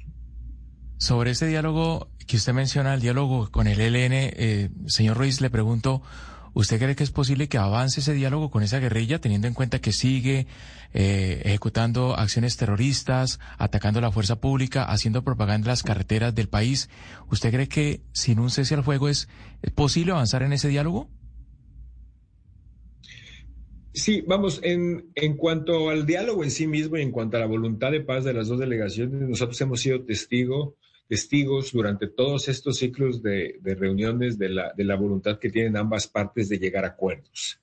Sobre 1.01 1.31
ese 1.31 1.47
diálogo 1.47 2.11
que 2.27 2.37
usted 2.37 2.53
menciona, 2.53 2.93
el 2.93 3.01
diálogo 3.01 3.51
con 3.51 3.67
el 3.67 3.81
ELN, 3.81 4.13
eh, 4.13 4.69
señor 4.87 5.17
Ruiz, 5.17 5.41
le 5.41 5.49
pregunto, 5.49 6.03
¿Usted 6.53 6.79
cree 6.79 6.97
que 6.97 7.05
es 7.05 7.11
posible 7.11 7.49
que 7.49 7.59
avance 7.59 8.01
ese 8.01 8.13
diálogo 8.13 8.51
con 8.51 8.63
esa 8.63 8.79
guerrilla, 8.79 9.21
teniendo 9.21 9.47
en 9.47 9.55
cuenta 9.55 9.81
que 9.81 9.93
sigue 9.93 10.47
eh, 10.93 11.43
ejecutando 11.45 12.17
acciones 12.17 12.57
terroristas, 12.57 13.39
atacando 13.59 14.01
la 14.01 14.13
fuerza 14.13 14.41
pública, 14.41 14.85
haciendo 14.85 15.23
propaganda 15.23 15.67
en 15.67 15.73
las 15.73 15.83
carreteras 15.83 16.35
del 16.35 16.49
país? 16.49 16.91
¿Usted 17.31 17.51
cree 17.51 17.69
que 17.69 18.01
sin 18.13 18.39
un 18.41 18.51
cese 18.51 18.75
al 18.75 18.85
fuego 18.85 19.09
es 19.09 19.29
posible 19.75 20.13
avanzar 20.13 20.43
en 20.43 20.53
ese 20.53 20.69
diálogo? 20.69 21.09
Sí, 23.93 24.23
vamos, 24.27 24.61
en, 24.63 25.11
en 25.17 25.37
cuanto 25.37 25.91
al 25.91 26.07
diálogo 26.07 26.45
en 26.45 26.51
sí 26.51 26.67
mismo 26.67 26.97
y 26.97 27.03
en 27.03 27.11
cuanto 27.11 27.37
a 27.37 27.41
la 27.41 27.47
voluntad 27.47 27.91
de 27.91 28.01
paz 28.01 28.25
de 28.25 28.33
las 28.33 28.47
dos 28.47 28.61
delegaciones, 28.61 29.29
nosotros 29.29 29.61
hemos 29.61 29.81
sido 29.81 30.05
testigo, 30.05 30.77
testigos 31.11 31.73
durante 31.73 32.07
todos 32.07 32.49
estos 32.49 32.79
ciclos 32.79 33.21
de, 33.21 33.59
reuniones 33.65 34.39
de 34.39 34.49
la, 34.49 34.73
de 34.77 34.85
la 34.85 34.95
voluntad 34.95 35.41
que 35.41 35.51
tienen 35.51 35.77
ambas 35.77 36.07
partes 36.07 36.49
de 36.49 36.61
llegar 36.61 36.85
a 36.85 36.91
acuerdos. 36.95 37.61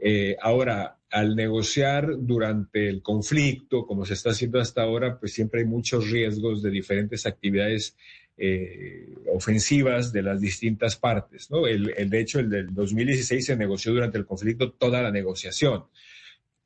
Eh, 0.00 0.36
ahora, 0.40 0.98
al 1.08 1.36
negociar 1.36 2.08
durante 2.18 2.88
el 2.88 3.00
conflicto, 3.00 3.86
como 3.86 4.04
se 4.04 4.14
está 4.14 4.30
haciendo 4.30 4.58
hasta 4.58 4.82
ahora, 4.82 5.16
pues 5.16 5.32
siempre 5.32 5.60
hay 5.60 5.66
muchos 5.66 6.10
riesgos 6.10 6.60
de 6.60 6.70
diferentes 6.70 7.24
actividades 7.24 7.96
eh, 8.36 9.14
ofensivas 9.32 10.12
de 10.12 10.22
las 10.22 10.40
distintas 10.40 10.96
partes. 10.96 11.52
¿no? 11.52 11.68
El, 11.68 12.10
de 12.10 12.20
hecho, 12.20 12.40
el 12.40 12.50
del 12.50 12.74
2016 12.74 13.46
se 13.46 13.56
negoció 13.56 13.92
durante 13.92 14.18
el 14.18 14.26
conflicto 14.26 14.72
toda 14.72 15.02
la 15.02 15.12
negociación. 15.12 15.84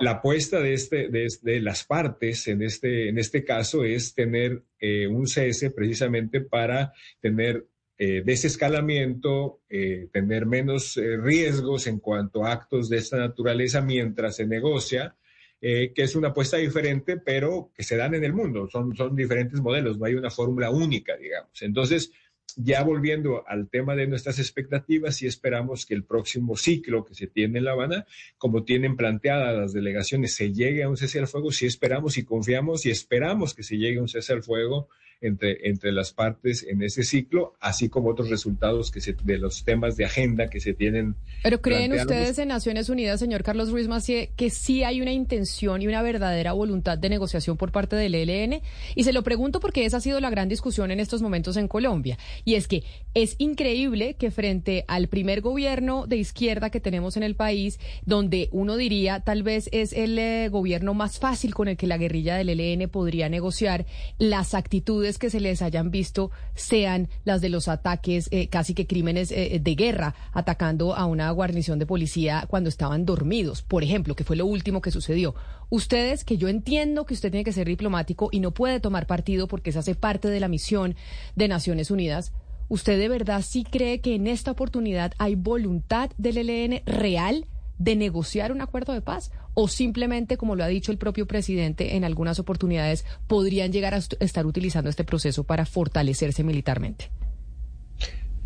La 0.03 0.13
apuesta 0.15 0.59
de, 0.61 0.75
este, 0.75 1.09
de, 1.11 1.29
de 1.43 1.61
las 1.61 1.85
partes 1.85 2.49
en 2.49 2.61
este, 2.63 3.09
en 3.09 3.19
este 3.19 3.45
caso 3.45 3.85
es 3.85 4.17
tener 4.17 4.65
eh, 4.81 5.07
un 5.07 5.29
cese 5.29 5.71
precisamente 5.71 6.41
para 6.41 6.93
tener 7.21 7.69
eh, 7.99 8.21
desescalamiento, 8.25 9.61
eh, 9.69 10.09
tener 10.13 10.45
menos 10.45 10.97
riesgos 10.97 11.87
en 11.87 12.01
cuanto 12.01 12.45
a 12.45 12.51
actos 12.51 12.89
de 12.89 12.97
esta 12.97 13.17
naturaleza 13.17 13.81
mientras 13.81 14.35
se 14.35 14.45
negocia, 14.45 15.15
que 15.61 15.93
es 15.95 16.17
una 16.17 16.31
apuesta 16.31 16.57
diferente, 16.57 17.19
pero 17.19 17.71
que 17.73 17.85
se 17.85 17.97
dan 17.97 18.17
en 18.17 18.25
el 18.25 18.33
mundo. 18.33 18.69
Son, 18.69 18.97
son 18.97 19.15
diferentes 19.15 19.61
modelos, 19.61 19.97
no 19.97 20.07
hay 20.07 20.15
una 20.15 20.31
fórmula 20.31 20.71
única, 20.71 21.17
digamos. 21.17 21.63
Entonces, 21.63 22.11
ya 22.57 22.83
volviendo 22.83 23.45
al 23.49 23.69
tema 23.69 23.95
de 23.95 24.07
nuestras 24.07 24.39
expectativas, 24.39 25.23
y 25.23 25.27
esperamos 25.27 25.87
que 25.87 25.95
el 25.95 26.05
próximo 26.05 26.57
ciclo 26.57 27.05
que 27.05 27.15
se 27.15 27.27
tiene 27.27 27.59
en 27.59 27.65
La 27.65 27.73
Habana, 27.73 28.07
como 28.39 28.65
tienen 28.65 28.97
planteadas 28.97 29.57
las 29.57 29.73
delegaciones, 29.73 30.35
se 30.35 30.53
llegue 30.53 30.83
a 30.83 30.89
un 30.89 30.97
cese 30.97 31.19
al 31.19 31.29
fuego, 31.29 31.53
si 31.53 31.67
esperamos 31.67 32.19
y 32.19 32.25
confiamos 32.25 32.87
y 32.87 32.91
esperamos 32.91 33.55
que 33.55 33.63
se 33.63 33.77
llegue 33.77 33.99
a 33.99 34.03
un 34.03 34.09
cese 34.09 34.33
al 34.33 34.43
fuego 34.43 34.89
entre, 35.23 35.69
entre 35.69 35.93
las 35.93 36.13
partes 36.13 36.67
en 36.69 36.83
ese 36.83 37.05
ciclo, 37.05 37.55
así 37.61 37.89
como 37.89 38.11
otros 38.11 38.29
resultados 38.29 38.91
que 38.91 39.01
se, 39.01 39.15
de 39.15 39.39
los 39.39 39.65
temas 39.65 39.97
de 39.97 40.05
agenda 40.05 40.51
que 40.51 40.61
se 40.61 40.75
tienen. 40.75 41.15
Pero 41.43 41.63
creen 41.63 41.93
ustedes 41.93 42.39
en 42.39 42.49
Naciones 42.49 42.89
Unidas, 42.89 43.21
señor 43.21 43.43
Carlos 43.43 43.71
Ruiz 43.71 43.89
Macié, 43.89 44.31
que 44.37 44.51
sí 44.51 44.83
hay 44.85 45.01
una 45.01 45.13
intención 45.13 45.81
y 45.81 45.87
una 45.87 46.03
verdadera 46.03 46.53
voluntad 46.53 46.99
de 46.99 47.09
negociación 47.09 47.57
por 47.57 47.73
parte 47.73 47.97
del 47.97 48.15
ELN? 48.15 48.61
Y 48.95 49.05
se 49.05 49.13
lo 49.13 49.23
pregunto 49.23 49.61
porque 49.61 49.85
esa 49.85 49.99
ha 49.99 50.01
sido 50.01 50.21
la 50.21 50.31
gran 50.31 50.49
discusión 50.49 50.91
en 50.91 51.01
estos 51.01 51.23
momentos 51.23 51.57
en 51.57 51.69
Colombia. 51.69 52.19
Y 52.45 52.55
es 52.57 52.69
que 52.69 52.83
es 53.15 53.37
increíble 53.39 54.15
que 54.15 54.31
frente 54.31 54.85
al 54.89 55.09
primer 55.09 55.41
gobierno 55.41 56.07
de 56.07 56.17
izquierda 56.17 56.71
que 56.71 56.81
tenemos 56.81 57.17
en 57.17 57.23
el 57.23 57.37
país, 57.37 57.79
donde 58.05 58.49
uno 58.53 58.77
diría 58.77 59.21
tal 59.21 59.43
vez 59.43 59.69
es 59.73 59.93
el 59.93 60.19
eh, 60.19 60.49
gobierno 60.49 60.95
más 60.95 61.19
fácil 61.19 61.55
con 61.55 61.69
el 61.69 61.77
que 61.77 61.87
la 61.87 61.99
guerrilla 61.99 62.37
del 62.37 62.49
ELN 62.49 62.89
podría 62.89 63.29
negociar, 63.29 63.87
las 64.19 64.55
actitudes 64.55 65.12
que 65.19 65.31
se 65.31 65.41
les 65.41 65.61
hayan 65.63 65.91
visto 65.91 66.31
sean 66.55 67.09
las 67.25 67.41
de 67.41 67.51
los 67.51 67.69
ataques, 67.69 68.29
eh, 68.31 68.49
casi 68.49 68.75
que 68.75 68.87
crímenes 68.87 69.31
eh, 69.31 69.61
de 69.63 69.75
guerra, 69.75 70.15
atacando 70.33 70.95
a 70.95 71.07
una 71.07 71.31
guarnición 71.31 71.79
de 71.79 71.87
policía 71.87 72.47
cuando 72.49 72.69
estaban 72.69 73.05
dormidos, 73.05 73.63
por 73.63 73.83
ejemplo, 73.83 74.17
que 74.17 74.25
fue 74.25 74.37
lo 74.37 74.47
último 74.47 74.81
que 74.81 74.91
sucedió. 74.91 75.35
Ustedes, 75.69 76.25
que 76.25 76.39
yo 76.39 76.49
entiendo 76.49 77.07
que 77.07 77.15
usted 77.15 77.31
tiene 77.31 77.45
que 77.45 77.53
ser 77.53 77.67
diplomático 77.67 78.29
y 78.33 78.41
no 78.41 78.53
puede 78.53 78.81
tomar 78.81 79.07
partido 79.07 79.49
porque 79.49 79.71
esa 79.71 79.83
hace 79.83 79.95
parte 79.95 80.29
de 80.29 80.41
la 80.41 80.49
misión 80.49 80.97
de 81.37 81.49
Naciones 81.49 81.91
Unidas, 81.91 82.33
¿usted 82.69 82.99
de 82.99 83.09
verdad 83.09 83.43
sí 83.43 83.65
cree 83.65 84.01
que 84.01 84.15
en 84.15 84.27
esta 84.27 84.53
oportunidad 84.53 85.13
hay 85.19 85.35
voluntad 85.35 86.11
del 86.19 86.39
ELN 86.39 86.83
real 86.87 87.47
de 87.79 87.97
negociar 87.97 88.53
un 88.53 88.61
acuerdo 88.61 88.93
de 88.93 89.03
paz? 89.03 89.33
¿O 89.55 89.69
simplemente, 89.69 90.37
como 90.37 90.57
lo 90.57 90.65
ha 90.65 90.69
dicho 90.69 90.93
el 90.93 90.99
propio 90.99 91.27
presidente 91.27 91.97
en 91.97 92.05
algunas 92.05 92.39
oportunidades, 92.39 93.05
podrían 93.27 93.73
llegar 93.73 93.95
a 93.95 93.99
estar 93.99 94.47
utilizando 94.47 94.89
este 94.89 95.05
proceso 95.05 95.45
para 95.45 95.67
fortalecerse 95.67 96.43
militarmente? 96.43 97.11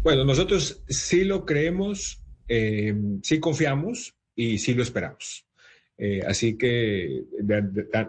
Bueno, 0.03 0.25
nosotros 0.25 0.83
sí 0.89 1.25
lo 1.25 1.45
creemos, 1.45 2.23
eh, 2.49 2.95
sí 3.23 3.41
confiamos 3.41 4.15
y 4.35 4.59
sí 4.59 4.75
lo 4.75 4.83
esperamos. 4.83 5.47
Eh, 5.99 6.21
así 6.27 6.59
que 6.59 7.25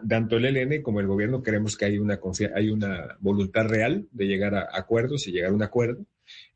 tanto 0.10 0.36
el 0.38 0.46
ELN 0.46 0.82
como 0.82 1.00
el 1.00 1.08
gobierno 1.08 1.42
creemos 1.42 1.78
que 1.78 1.86
hay 1.86 1.98
una, 1.98 2.20
hay 2.54 2.70
una 2.70 3.16
voluntad 3.22 3.66
real 3.66 4.08
de 4.12 4.28
llegar 4.28 4.56
a 4.56 4.68
acuerdos 4.74 5.28
y 5.28 5.32
llegar 5.32 5.52
a 5.52 5.56
un 5.56 5.64
acuerdo. 5.64 6.06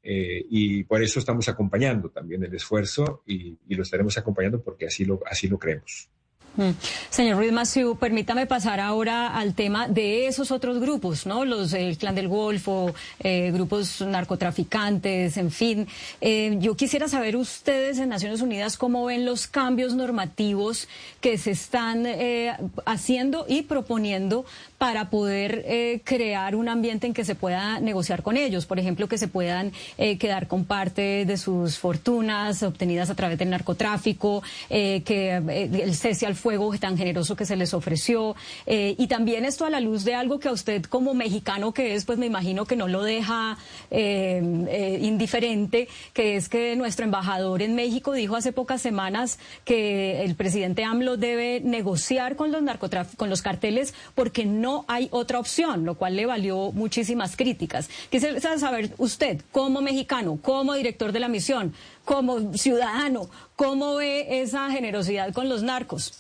Eh, 0.04 0.46
y 0.50 0.84
por 0.84 1.02
eso 1.02 1.20
estamos 1.20 1.48
acompañando 1.48 2.10
también 2.10 2.44
el 2.44 2.54
esfuerzo 2.54 3.24
y, 3.26 3.58
lo 3.68 3.84
estaremos 3.84 4.18
acompañando 4.18 4.62
porque 4.62 4.88
así 4.88 5.06
lo 5.06 5.58
creemos. 5.58 6.10
Mm. 6.58 6.72
Señor 7.10 7.38
Ruiz 7.38 7.54
Massieu, 7.54 7.96
permítame 7.96 8.46
pasar 8.46 8.82
ahora 8.82 9.28
al 9.28 9.54
tema 9.54 9.88
de 9.88 10.28
esos 10.28 10.52
otros 10.52 10.80
grupos, 10.80 11.26
¿no? 11.26 11.46
Los 11.46 11.72
el 11.72 11.98
Clan 11.98 12.14
del 12.14 12.28
Golfo, 12.28 12.94
eh, 13.20 13.52
grupos 13.54 14.02
narcotraficantes, 14.02 15.38
en 15.38 15.50
fin. 15.50 15.88
Eh, 16.20 16.58
yo 16.60 16.76
quisiera 16.76 17.08
saber 17.08 17.38
ustedes 17.38 18.00
en 18.00 18.10
Naciones 18.10 18.42
Unidas 18.42 18.76
cómo 18.78 19.06
ven 19.06 19.26
los 19.26 19.48
cambios 19.48 19.96
normativos 19.96 20.90
que 21.22 21.38
se 21.38 21.52
están 21.52 22.06
eh, 22.06 22.54
haciendo 22.86 23.46
y 23.48 23.62
proponiendo 23.62 24.46
para 24.82 25.12
poder 25.12 25.64
eh, 25.68 26.02
crear 26.04 26.56
un 26.56 26.68
ambiente 26.68 27.06
en 27.06 27.14
que 27.14 27.24
se 27.24 27.36
pueda 27.36 27.80
negociar 27.80 28.24
con 28.24 28.36
ellos. 28.36 28.66
Por 28.66 28.80
ejemplo, 28.80 29.08
que 29.08 29.20
se 29.20 29.28
puedan 29.28 29.74
eh, 30.00 30.18
quedar 30.18 30.48
con 30.48 30.66
parte 30.66 31.24
de 31.24 31.38
sus 31.38 31.78
fortunas 31.78 32.64
obtenidas 32.64 33.12
a 33.12 33.14
través 33.14 33.38
del 33.38 33.52
narcotráfico, 33.52 34.42
eh, 34.72 35.04
que 35.06 35.36
el 35.36 35.94
cese 35.94 36.26
al 36.26 36.34
fuego 36.34 36.76
tan 36.80 36.98
generoso 36.98 37.36
que 37.36 37.46
se 37.46 37.56
les 37.56 37.76
ofreció. 37.76 38.36
Y 38.66 39.06
también 39.06 39.46
esto 39.46 39.66
a 39.66 39.70
la 39.70 39.80
luz 39.80 40.04
de 40.04 40.16
algo 40.16 40.40
que 40.40 40.48
a 40.48 40.52
usted 40.52 40.82
como 40.86 41.14
mexicano 41.14 41.74
que 41.74 41.94
es, 41.94 42.06
pues 42.06 42.18
me 42.18 42.26
imagino 42.26 42.66
que 42.66 42.76
no 42.76 42.88
lo 42.88 43.04
deja 43.04 43.60
indiferente, 43.92 45.90
que 46.14 46.38
es 46.38 46.50
que 46.50 46.76
nuestro 46.76 47.06
embajador 47.06 47.62
en 47.62 47.76
México 47.76 48.14
dijo 48.14 48.36
hace 48.36 48.52
pocas 48.52 48.82
semanas 48.82 49.38
que 49.64 50.24
el 50.24 50.34
presidente 50.34 50.84
AMLO 50.84 51.18
debe 51.18 51.60
negociar 51.60 52.36
con 52.36 52.52
los 52.52 52.64
narcotráficos, 52.64 53.18
con 53.18 53.30
los 53.30 53.44
carteles, 53.44 53.94
porque 54.16 54.46
no 54.46 54.71
no 54.72 54.86
hay 54.88 55.08
otra 55.12 55.40
opción, 55.40 55.86
lo 55.86 55.96
cual 55.96 56.16
le 56.16 56.26
valió 56.26 56.72
muchísimas 56.72 57.36
críticas. 57.36 57.90
Quisiera 58.10 58.58
saber 58.58 58.92
usted, 58.98 59.42
como 59.52 59.82
mexicano, 59.82 60.40
como 60.42 60.74
director 60.74 61.12
de 61.12 61.20
la 61.20 61.28
misión, 61.28 61.74
como 62.06 62.54
ciudadano, 62.54 63.30
¿cómo 63.56 63.96
ve 63.96 64.42
esa 64.42 64.70
generosidad 64.72 65.34
con 65.34 65.50
los 65.50 65.62
narcos? 65.64 66.14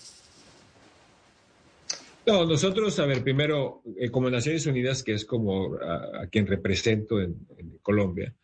No, 2.25 2.45
nosotros, 2.45 2.99
a 2.99 3.05
ver, 3.05 3.23
primero, 3.23 3.81
eh, 3.97 4.11
como 4.11 4.29
Naciones 4.29 4.65
Unidas, 4.65 5.01
que 5.01 5.13
es 5.13 5.25
como 5.25 5.75
a, 5.75 6.27
quien 6.27 6.45
represento 6.45 7.19
en, 7.19 7.35
en 7.57 7.79
Colombia, 7.81 8.35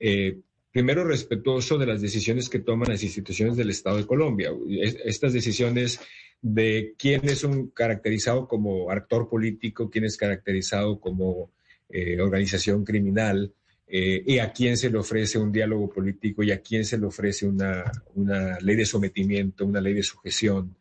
eh, 0.00 0.38
primero 0.72 1.04
respetuoso 1.04 1.78
de 1.78 1.86
las 1.86 2.00
decisiones 2.00 2.48
que 2.48 2.58
toman 2.58 2.88
las 2.88 3.02
instituciones 3.02 3.56
del 3.56 3.70
Estado 3.70 3.98
de 3.98 4.06
Colombia. 4.06 4.50
Estas 5.04 5.32
decisiones 5.32 6.00
de 6.42 6.94
quién 6.98 7.28
es 7.28 7.44
un 7.44 7.68
caracterizado 7.68 8.48
como 8.48 8.90
actor 8.90 9.28
político, 9.28 9.90
quién 9.90 10.04
es 10.04 10.16
caracterizado 10.16 11.00
como 11.00 11.50
eh, 11.88 12.20
organización 12.20 12.84
criminal, 12.84 13.52
eh, 13.86 14.22
y 14.24 14.38
a 14.38 14.52
quién 14.52 14.76
se 14.76 14.88
le 14.88 14.98
ofrece 14.98 15.38
un 15.38 15.50
diálogo 15.50 15.90
político 15.90 16.42
y 16.42 16.52
a 16.52 16.60
quién 16.60 16.84
se 16.84 16.96
le 16.96 17.06
ofrece 17.06 17.46
una, 17.46 17.90
una 18.14 18.58
ley 18.60 18.76
de 18.76 18.86
sometimiento, 18.86 19.66
una 19.66 19.80
ley 19.80 19.94
de 19.94 20.02
sujeción 20.02 20.76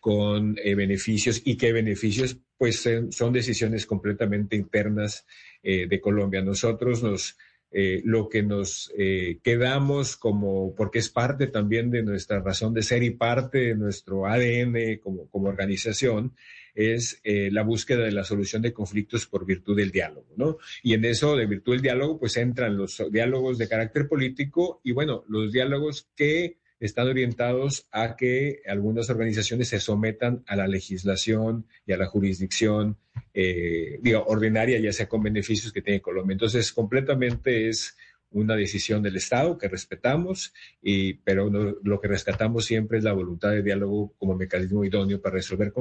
con 0.00 0.56
eh, 0.62 0.74
beneficios 0.74 1.42
y 1.44 1.56
qué 1.56 1.72
beneficios, 1.72 2.38
pues 2.56 2.88
son 3.10 3.32
decisiones 3.32 3.84
completamente 3.84 4.56
internas 4.56 5.26
de 5.62 6.00
Colombia. 6.00 6.42
Nosotros 6.42 7.02
nos 7.02 7.36
eh, 7.76 8.02
lo 8.04 8.28
que 8.28 8.44
nos 8.44 8.92
eh, 8.96 9.40
quedamos 9.42 10.16
como, 10.16 10.76
porque 10.76 11.00
es 11.00 11.08
parte 11.08 11.48
también 11.48 11.90
de 11.90 12.04
nuestra 12.04 12.38
razón 12.38 12.72
de 12.72 12.82
ser 12.82 13.02
y 13.02 13.10
parte 13.10 13.58
de 13.58 13.74
nuestro 13.74 14.26
ADN 14.26 15.00
como, 15.02 15.28
como 15.28 15.48
organización, 15.48 16.36
es 16.72 17.20
eh, 17.24 17.50
la 17.50 17.64
búsqueda 17.64 18.04
de 18.04 18.12
la 18.12 18.22
solución 18.22 18.62
de 18.62 18.72
conflictos 18.72 19.26
por 19.26 19.44
virtud 19.44 19.76
del 19.76 19.90
diálogo, 19.90 20.28
¿no? 20.36 20.58
Y 20.84 20.94
en 20.94 21.04
eso, 21.04 21.34
de 21.34 21.46
virtud 21.46 21.72
del 21.72 21.82
diálogo, 21.82 22.20
pues 22.20 22.36
entran 22.36 22.76
los 22.76 23.02
diálogos 23.10 23.58
de 23.58 23.68
carácter 23.68 24.06
político 24.06 24.80
y, 24.84 24.92
bueno, 24.92 25.24
los 25.26 25.50
diálogos 25.50 26.08
que 26.14 26.58
están 26.86 27.08
orientados 27.08 27.86
a 27.90 28.14
que 28.14 28.60
algunas 28.66 29.08
organizaciones 29.08 29.68
se 29.68 29.80
sometan 29.80 30.44
a 30.46 30.54
la 30.54 30.68
legislación 30.68 31.66
y 31.86 31.92
a 31.92 31.96
la 31.96 32.06
jurisdicción, 32.06 32.98
eh, 33.32 33.98
digo, 34.02 34.22
ordinaria, 34.26 34.78
ya 34.78 34.92
sea 34.92 35.08
con 35.08 35.22
beneficios 35.22 35.72
que 35.72 35.80
tiene 35.80 36.02
Colombia. 36.02 36.34
Entonces, 36.34 36.74
completamente 36.74 37.70
es 37.70 37.96
una 38.34 38.56
decisión 38.56 39.02
del 39.02 39.16
Estado 39.16 39.56
que 39.56 39.68
respetamos, 39.68 40.52
y, 40.82 41.14
pero 41.14 41.48
lo 41.48 42.00
que 42.00 42.08
rescatamos 42.08 42.66
siempre 42.66 42.98
es 42.98 43.04
la 43.04 43.12
voluntad 43.12 43.50
de 43.50 43.62
diálogo 43.62 44.12
como 44.18 44.34
mecanismo 44.34 44.84
idóneo 44.84 45.20
para 45.20 45.36
resolver, 45.36 45.72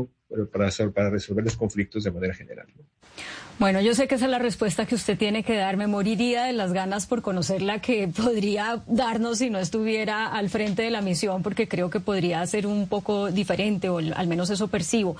para, 0.51 0.69
para 0.91 1.09
resolver 1.09 1.43
los 1.43 1.57
conflictos 1.57 2.03
de 2.03 2.11
manera 2.11 2.33
general. 2.33 2.67
Bueno, 3.59 3.81
yo 3.81 3.93
sé 3.93 4.07
que 4.07 4.15
esa 4.15 4.25
es 4.25 4.31
la 4.31 4.39
respuesta 4.39 4.87
que 4.87 4.95
usted 4.95 5.17
tiene 5.17 5.43
que 5.43 5.55
dar. 5.55 5.77
Me 5.77 5.85
moriría 5.85 6.45
de 6.45 6.53
las 6.53 6.73
ganas 6.73 7.05
por 7.05 7.21
conocer 7.21 7.61
la 7.61 7.79
que 7.81 8.07
podría 8.07 8.81
darnos 8.87 9.39
si 9.39 9.49
no 9.49 9.59
estuviera 9.59 10.27
al 10.27 10.49
frente 10.49 10.81
de 10.81 10.89
la 10.89 11.01
misión, 11.01 11.43
porque 11.43 11.67
creo 11.67 11.89
que 11.89 11.99
podría 11.99 12.45
ser 12.47 12.65
un 12.65 12.87
poco 12.87 13.31
diferente, 13.31 13.89
o 13.89 13.99
al 13.99 14.27
menos 14.27 14.49
eso 14.49 14.67
percibo. 14.67 15.15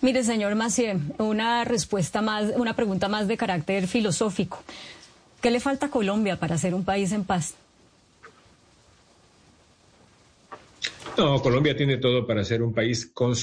Mire, 0.00 0.22
señor 0.22 0.54
Macié, 0.54 0.96
una 1.18 1.64
respuesta 1.64 2.22
más, 2.22 2.52
una 2.56 2.74
pregunta 2.74 3.08
más 3.08 3.28
de 3.28 3.36
carácter 3.36 3.86
filosófico. 3.86 4.62
¿Qué 5.42 5.50
le 5.50 5.58
falta 5.58 5.86
a 5.86 5.90
Colombia 5.90 6.38
para 6.38 6.56
ser 6.56 6.72
un 6.72 6.84
país 6.84 7.10
en 7.10 7.24
paz? 7.24 7.56
No, 11.18 11.42
Colombia 11.42 11.76
tiene 11.76 11.98
todo 11.98 12.24
para 12.24 12.44
ser 12.44 12.62
un 12.62 12.72
país 12.72 13.10
con 13.12 13.34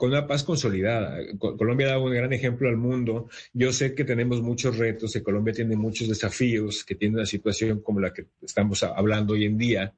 una 0.00 0.26
paz 0.26 0.44
consolidada. 0.44 1.18
Colombia 1.38 1.88
dado 1.88 2.04
un 2.04 2.12
gran 2.12 2.32
ejemplo 2.34 2.68
al 2.68 2.76
mundo. 2.76 3.28
Yo 3.54 3.72
sé 3.72 3.94
que 3.94 4.04
tenemos 4.04 4.42
muchos 4.42 4.76
retos, 4.76 5.14
que 5.14 5.22
Colombia 5.22 5.54
tiene 5.54 5.74
muchos 5.74 6.06
desafíos, 6.06 6.84
que 6.84 6.94
tiene 6.94 7.16
una 7.16 7.26
situación 7.26 7.80
como 7.80 7.98
la 7.98 8.12
que 8.12 8.26
estamos 8.42 8.82
hablando 8.82 9.32
hoy 9.32 9.46
en 9.46 9.56
día. 9.56 9.94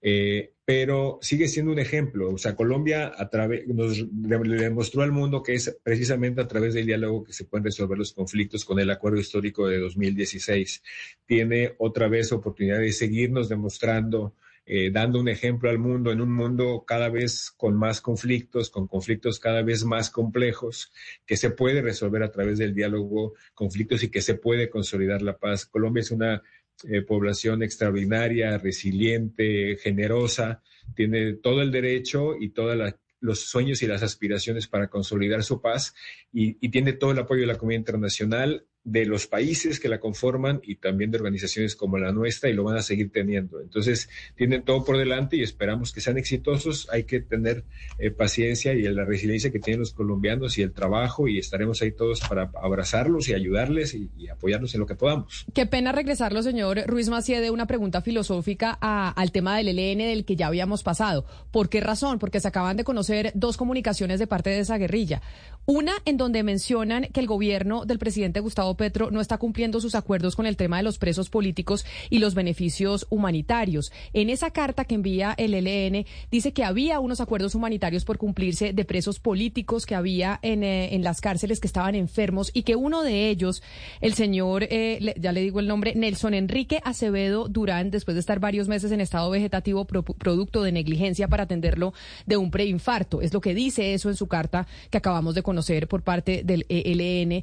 Eh, 0.00 0.52
pero 0.64 1.18
sigue 1.22 1.48
siendo 1.48 1.72
un 1.72 1.78
ejemplo. 1.78 2.30
O 2.30 2.38
sea, 2.38 2.54
Colombia 2.54 3.12
a 3.16 3.28
través, 3.30 3.66
nos 3.66 4.04
demostró 4.12 5.02
al 5.02 5.12
mundo 5.12 5.42
que 5.42 5.54
es 5.54 5.78
precisamente 5.82 6.40
a 6.40 6.48
través 6.48 6.74
del 6.74 6.86
diálogo 6.86 7.24
que 7.24 7.32
se 7.32 7.44
pueden 7.44 7.64
resolver 7.64 7.96
los 7.96 8.12
conflictos 8.12 8.64
con 8.64 8.78
el 8.78 8.90
acuerdo 8.90 9.18
histórico 9.18 9.66
de 9.66 9.78
2016. 9.78 10.82
Tiene 11.26 11.74
otra 11.78 12.08
vez 12.08 12.32
oportunidad 12.32 12.80
de 12.80 12.92
seguirnos 12.92 13.48
demostrando 13.48 14.34
eh, 14.70 14.90
dando 14.92 15.18
un 15.18 15.28
ejemplo 15.28 15.70
al 15.70 15.78
mundo 15.78 16.12
en 16.12 16.20
un 16.20 16.30
mundo 16.30 16.84
cada 16.86 17.08
vez 17.08 17.50
con 17.56 17.74
más 17.74 18.02
conflictos, 18.02 18.68
con 18.68 18.86
conflictos 18.86 19.40
cada 19.40 19.62
vez 19.62 19.82
más 19.86 20.10
complejos, 20.10 20.92
que 21.24 21.38
se 21.38 21.48
puede 21.48 21.80
resolver 21.80 22.22
a 22.22 22.30
través 22.30 22.58
del 22.58 22.74
diálogo 22.74 23.32
conflictos 23.54 24.02
y 24.02 24.10
que 24.10 24.20
se 24.20 24.34
puede 24.34 24.68
consolidar 24.68 25.22
la 25.22 25.38
paz. 25.38 25.64
Colombia 25.64 26.02
es 26.02 26.10
una 26.10 26.42
eh, 26.84 27.02
población 27.02 27.62
extraordinaria, 27.62 28.58
resiliente, 28.58 29.76
generosa, 29.76 30.62
tiene 30.94 31.34
todo 31.34 31.62
el 31.62 31.72
derecho 31.72 32.36
y 32.38 32.50
todos 32.50 32.76
los 33.20 33.40
sueños 33.40 33.82
y 33.82 33.86
las 33.86 34.02
aspiraciones 34.02 34.68
para 34.68 34.88
consolidar 34.88 35.42
su 35.42 35.60
paz 35.60 35.94
y, 36.32 36.56
y, 36.60 36.70
tiene 36.70 36.92
todo 36.92 37.10
el 37.10 37.18
apoyo 37.18 37.40
de 37.40 37.48
la 37.48 37.58
comunidad 37.58 37.80
internacional 37.80 38.66
de 38.90 39.04
los 39.04 39.26
países 39.26 39.80
que 39.80 39.88
la 39.88 40.00
conforman 40.00 40.60
y 40.64 40.76
también 40.76 41.10
de 41.10 41.18
organizaciones 41.18 41.76
como 41.76 41.98
la 41.98 42.10
nuestra 42.10 42.48
y 42.48 42.54
lo 42.54 42.64
van 42.64 42.76
a 42.76 42.82
seguir 42.82 43.10
teniendo. 43.10 43.60
Entonces, 43.60 44.08
tienen 44.34 44.62
todo 44.62 44.84
por 44.84 44.96
delante 44.96 45.36
y 45.36 45.42
esperamos 45.42 45.92
que 45.92 46.00
sean 46.00 46.16
exitosos. 46.16 46.88
Hay 46.90 47.04
que 47.04 47.20
tener 47.20 47.64
eh, 47.98 48.10
paciencia 48.10 48.72
y 48.72 48.82
la 48.82 49.04
resiliencia 49.04 49.50
que 49.50 49.58
tienen 49.58 49.80
los 49.80 49.92
colombianos 49.92 50.56
y 50.56 50.62
el 50.62 50.72
trabajo 50.72 51.28
y 51.28 51.38
estaremos 51.38 51.82
ahí 51.82 51.92
todos 51.92 52.20
para 52.20 52.50
abrazarlos 52.62 53.28
y 53.28 53.34
ayudarles 53.34 53.94
y, 53.94 54.08
apoyarlos 54.28 54.74
en 54.74 54.80
lo 54.80 54.86
que 54.86 54.94
podamos. 54.94 55.46
Qué 55.54 55.66
pena 55.66 55.92
regresarlo, 55.92 56.42
señor 56.42 56.80
Ruiz 56.86 57.08
Macié, 57.08 57.40
de 57.40 57.50
una 57.50 57.66
pregunta 57.66 58.02
filosófica 58.02 58.72
al 58.72 59.32
tema 59.32 59.56
del 59.56 59.68
ELN 59.68 59.98
del 59.98 60.24
que 60.24 60.36
ya 60.36 60.46
habíamos 60.46 60.82
pasado. 60.82 61.24
¿Por 61.50 61.68
qué 61.68 61.80
razón? 61.80 62.18
Porque 62.18 62.40
se 62.40 62.48
acaban 62.48 62.76
de 62.76 62.84
conocer 62.84 63.32
dos 63.34 63.56
comunicaciones 63.56 64.18
de 64.18 64.26
parte 64.26 64.50
de 64.50 64.60
esa 64.60 64.78
guerrilla. 64.78 65.22
Una 65.66 65.92
en 66.04 66.16
donde 66.16 66.42
mencionan 66.42 67.08
que 67.12 67.20
el 67.20 67.26
gobierno 67.26 67.84
del 67.84 67.98
presidente 67.98 68.40
Gustavo 68.40 68.77
Petro 68.78 69.10
no 69.10 69.20
está 69.20 69.36
cumpliendo 69.36 69.82
sus 69.82 69.94
acuerdos 69.94 70.34
con 70.34 70.46
el 70.46 70.56
tema 70.56 70.78
de 70.78 70.84
los 70.84 70.96
presos 70.96 71.28
políticos 71.28 71.84
y 72.08 72.20
los 72.20 72.34
beneficios 72.34 73.06
humanitarios. 73.10 73.92
En 74.14 74.30
esa 74.30 74.50
carta 74.50 74.86
que 74.86 74.94
envía 74.94 75.34
el 75.36 75.52
ELN 75.52 76.06
dice 76.30 76.54
que 76.54 76.64
había 76.64 76.98
unos 77.00 77.20
acuerdos 77.20 77.54
humanitarios 77.54 78.06
por 78.06 78.16
cumplirse 78.16 78.72
de 78.72 78.84
presos 78.86 79.20
políticos 79.20 79.84
que 79.84 79.94
había 79.94 80.38
en, 80.40 80.62
eh, 80.64 80.94
en 80.94 81.04
las 81.04 81.20
cárceles 81.20 81.60
que 81.60 81.66
estaban 81.66 81.94
enfermos 81.94 82.50
y 82.54 82.62
que 82.62 82.76
uno 82.76 83.02
de 83.02 83.28
ellos, 83.28 83.62
el 84.00 84.14
señor, 84.14 84.64
eh, 84.70 85.14
ya 85.20 85.32
le 85.32 85.42
digo 85.42 85.60
el 85.60 85.68
nombre, 85.68 85.94
Nelson 85.94 86.32
Enrique 86.32 86.80
Acevedo 86.84 87.48
Durán, 87.48 87.90
después 87.90 88.14
de 88.14 88.20
estar 88.20 88.40
varios 88.40 88.68
meses 88.68 88.92
en 88.92 89.00
estado 89.00 89.28
vegetativo 89.28 89.84
producto 89.84 90.62
de 90.62 90.72
negligencia 90.72 91.28
para 91.28 91.42
atenderlo 91.42 91.92
de 92.26 92.36
un 92.36 92.50
preinfarto. 92.50 93.20
Es 93.20 93.34
lo 93.34 93.40
que 93.40 93.54
dice 93.54 93.94
eso 93.94 94.08
en 94.08 94.16
su 94.16 94.28
carta 94.28 94.66
que 94.90 94.98
acabamos 94.98 95.34
de 95.34 95.42
conocer 95.42 95.88
por 95.88 96.02
parte 96.02 96.42
del 96.44 96.64
ELN. 96.68 97.42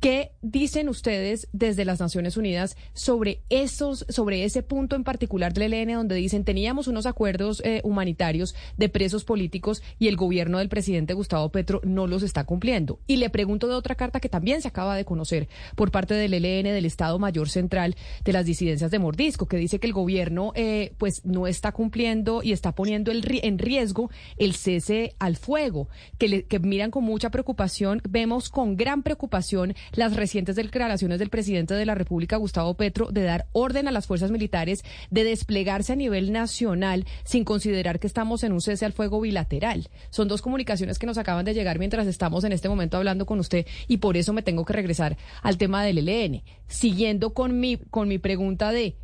¿Qué 0.00 0.30
dicen 0.42 0.88
ustedes 0.88 1.48
desde 1.52 1.84
las 1.84 1.98
Naciones 1.98 2.36
Unidas 2.36 2.76
sobre 2.92 3.40
esos, 3.48 4.06
sobre 4.08 4.44
ese 4.44 4.62
punto 4.62 4.94
en 4.94 5.02
particular 5.02 5.52
del 5.52 5.72
ELN 5.72 5.94
donde 5.94 6.14
dicen 6.14 6.44
teníamos 6.44 6.86
unos 6.86 7.04
acuerdos 7.04 7.60
eh, 7.64 7.80
humanitarios 7.82 8.54
de 8.76 8.88
presos 8.88 9.24
políticos 9.24 9.82
y 9.98 10.06
el 10.06 10.14
gobierno 10.14 10.58
del 10.58 10.68
presidente 10.68 11.14
Gustavo 11.14 11.48
Petro 11.48 11.80
no 11.82 12.06
los 12.06 12.22
está 12.22 12.44
cumpliendo? 12.44 13.00
Y 13.08 13.16
le 13.16 13.28
pregunto 13.28 13.66
de 13.66 13.74
otra 13.74 13.96
carta 13.96 14.20
que 14.20 14.28
también 14.28 14.62
se 14.62 14.68
acaba 14.68 14.94
de 14.94 15.04
conocer 15.04 15.48
por 15.74 15.90
parte 15.90 16.14
del 16.14 16.32
ELN 16.32 16.72
del 16.72 16.84
Estado 16.84 17.18
Mayor 17.18 17.48
Central 17.48 17.96
de 18.24 18.32
las 18.32 18.46
disidencias 18.46 18.92
de 18.92 19.00
Mordisco, 19.00 19.46
que 19.46 19.56
dice 19.56 19.80
que 19.80 19.88
el 19.88 19.92
gobierno 19.92 20.52
eh, 20.54 20.92
pues 20.98 21.24
no 21.24 21.48
está 21.48 21.72
cumpliendo 21.72 22.44
y 22.44 22.52
está 22.52 22.70
poniendo 22.72 23.10
el, 23.10 23.24
en 23.42 23.58
riesgo 23.58 24.12
el 24.36 24.54
cese 24.54 25.16
al 25.18 25.36
fuego, 25.36 25.88
que, 26.18 26.44
que 26.44 26.60
miran 26.60 26.92
con 26.92 27.02
mucha 27.02 27.30
preocupación, 27.30 28.00
vemos 28.08 28.48
con 28.48 28.76
gran 28.76 29.02
preocupación 29.02 29.74
las 29.92 30.16
recientes 30.16 30.56
declaraciones 30.56 31.18
del 31.18 31.30
presidente 31.30 31.74
de 31.74 31.86
la 31.86 31.94
República, 31.94 32.36
Gustavo 32.36 32.74
Petro, 32.74 33.10
de 33.10 33.22
dar 33.22 33.46
orden 33.52 33.88
a 33.88 33.92
las 33.92 34.06
fuerzas 34.06 34.30
militares 34.30 34.84
de 35.10 35.24
desplegarse 35.24 35.92
a 35.92 35.96
nivel 35.96 36.32
nacional 36.32 37.06
sin 37.24 37.44
considerar 37.44 37.98
que 37.98 38.06
estamos 38.06 38.44
en 38.44 38.52
un 38.52 38.60
cese 38.60 38.84
al 38.84 38.92
fuego 38.92 39.20
bilateral. 39.20 39.88
Son 40.10 40.28
dos 40.28 40.42
comunicaciones 40.42 40.98
que 40.98 41.06
nos 41.06 41.18
acaban 41.18 41.44
de 41.44 41.54
llegar 41.54 41.78
mientras 41.78 42.06
estamos 42.06 42.44
en 42.44 42.52
este 42.52 42.68
momento 42.68 42.96
hablando 42.96 43.26
con 43.26 43.38
usted 43.38 43.66
y 43.86 43.98
por 43.98 44.16
eso 44.16 44.32
me 44.32 44.42
tengo 44.42 44.64
que 44.64 44.72
regresar 44.72 45.16
al 45.42 45.58
tema 45.58 45.84
del 45.84 46.06
ELN. 46.08 46.42
Siguiendo 46.66 47.34
con 47.34 47.60
mi, 47.60 47.76
con 47.76 48.08
mi 48.08 48.18
pregunta 48.18 48.72
de, 48.72 48.96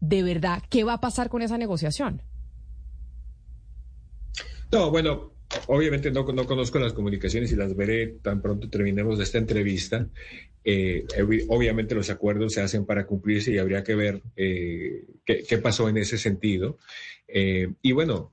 ¿de 0.00 0.22
verdad 0.22 0.62
qué 0.68 0.84
va 0.84 0.94
a 0.94 1.00
pasar 1.00 1.28
con 1.28 1.42
esa 1.42 1.58
negociación? 1.58 2.22
No, 4.72 4.90
bueno, 4.90 5.31
Obviamente 5.66 6.10
no, 6.10 6.24
no, 6.32 6.46
conozco 6.46 6.78
las 6.78 6.92
comunicaciones 6.92 7.52
y 7.52 7.56
las 7.56 7.76
veré 7.76 8.08
tan 8.22 8.40
pronto 8.40 8.68
terminemos 8.68 9.20
esta 9.20 9.38
entrevista. 9.38 10.08
Eh, 10.64 11.04
obviamente 11.48 11.94
los 11.94 12.10
acuerdos 12.10 12.52
se 12.52 12.60
hacen 12.60 12.86
para 12.86 13.06
cumplirse 13.06 13.52
y 13.52 13.58
habría 13.58 13.82
que 13.82 13.94
ver 13.94 14.22
eh, 14.36 15.04
qué, 15.24 15.42
qué, 15.42 15.58
pasó 15.58 15.88
en 15.88 15.96
ese 15.98 16.18
sentido. 16.18 16.78
Eh, 17.28 17.72
y 17.82 17.92
bueno, 17.92 18.32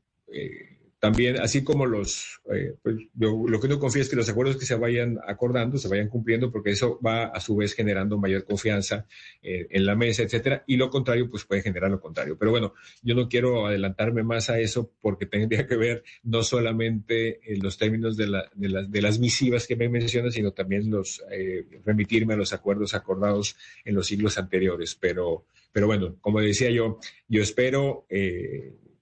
también, 1.00 1.40
así 1.40 1.64
como 1.64 1.86
los, 1.86 2.42
eh, 2.54 2.76
pues, 2.84 2.98
lo 3.18 3.60
que 3.60 3.68
uno 3.68 3.80
confía 3.80 4.02
es 4.02 4.10
que 4.10 4.18
los 4.18 4.28
acuerdos 4.28 4.58
que 4.58 4.66
se 4.66 4.76
vayan 4.76 5.18
acordando 5.26 5.78
se 5.78 5.88
vayan 5.88 6.10
cumpliendo, 6.10 6.52
porque 6.52 6.72
eso 6.72 7.00
va 7.06 7.28
a 7.28 7.40
su 7.40 7.56
vez 7.56 7.74
generando 7.74 8.18
mayor 8.18 8.44
confianza 8.44 9.06
eh, 9.42 9.68
en 9.70 9.86
la 9.86 9.96
mesa, 9.96 10.24
etcétera. 10.24 10.66
Y 10.68 10.76
lo 10.76 10.90
contrario, 10.90 11.30
pues 11.30 11.46
puede 11.46 11.62
generar 11.62 11.90
lo 11.90 12.02
contrario. 12.02 12.38
Pero 12.38 12.52
bueno, 12.52 12.74
yo 13.02 13.16
no 13.16 13.30
quiero 13.30 13.66
adelantarme 13.66 14.24
más 14.24 14.50
a 14.50 14.60
eso 14.60 14.92
porque 15.02 15.26
tendría 15.26 15.66
que 15.66 15.78
ver 15.78 16.04
no 16.24 16.44
solamente 16.44 17.40
en 17.54 17.62
los 17.62 17.78
términos 17.78 18.18
de, 18.18 18.28
la, 18.28 18.50
de, 18.54 18.68
las, 18.68 18.92
de 18.92 19.02
las 19.02 19.20
misivas 19.20 19.68
que 19.68 19.78
me 19.78 19.88
mencionas, 19.88 20.34
sino 20.34 20.52
también 20.52 20.92
los 20.92 21.24
eh, 21.32 21.66
remitirme 21.86 22.34
a 22.34 22.38
los 22.38 22.52
acuerdos 22.52 22.94
acordados 22.94 23.56
en 23.86 23.96
los 23.96 24.08
siglos 24.08 24.38
anteriores. 24.38 24.96
Pero, 24.96 25.46
pero 25.72 25.88
bueno, 25.88 26.18
como 26.20 26.42
decía 26.42 26.70
yo, 26.72 27.00
yo 27.30 27.42
espero 27.42 28.06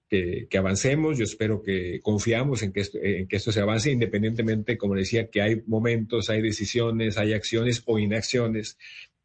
que, 0.08 0.48
avancemos. 0.58 1.18
Yo 1.18 1.24
espero 1.24 1.62
que 1.62 2.00
confiamos 2.02 2.62
en 2.62 2.72
que, 2.72 2.80
esto, 2.80 2.98
en 3.00 3.28
que 3.28 3.36
esto 3.36 3.52
se 3.52 3.60
avance, 3.60 3.90
independientemente, 3.90 4.78
como 4.78 4.94
decía, 4.94 5.28
que 5.30 5.42
hay 5.42 5.62
momentos, 5.66 6.30
hay 6.30 6.42
decisiones, 6.42 7.18
hay 7.18 7.34
acciones 7.34 7.82
o 7.86 7.98
inacciones 7.98 8.78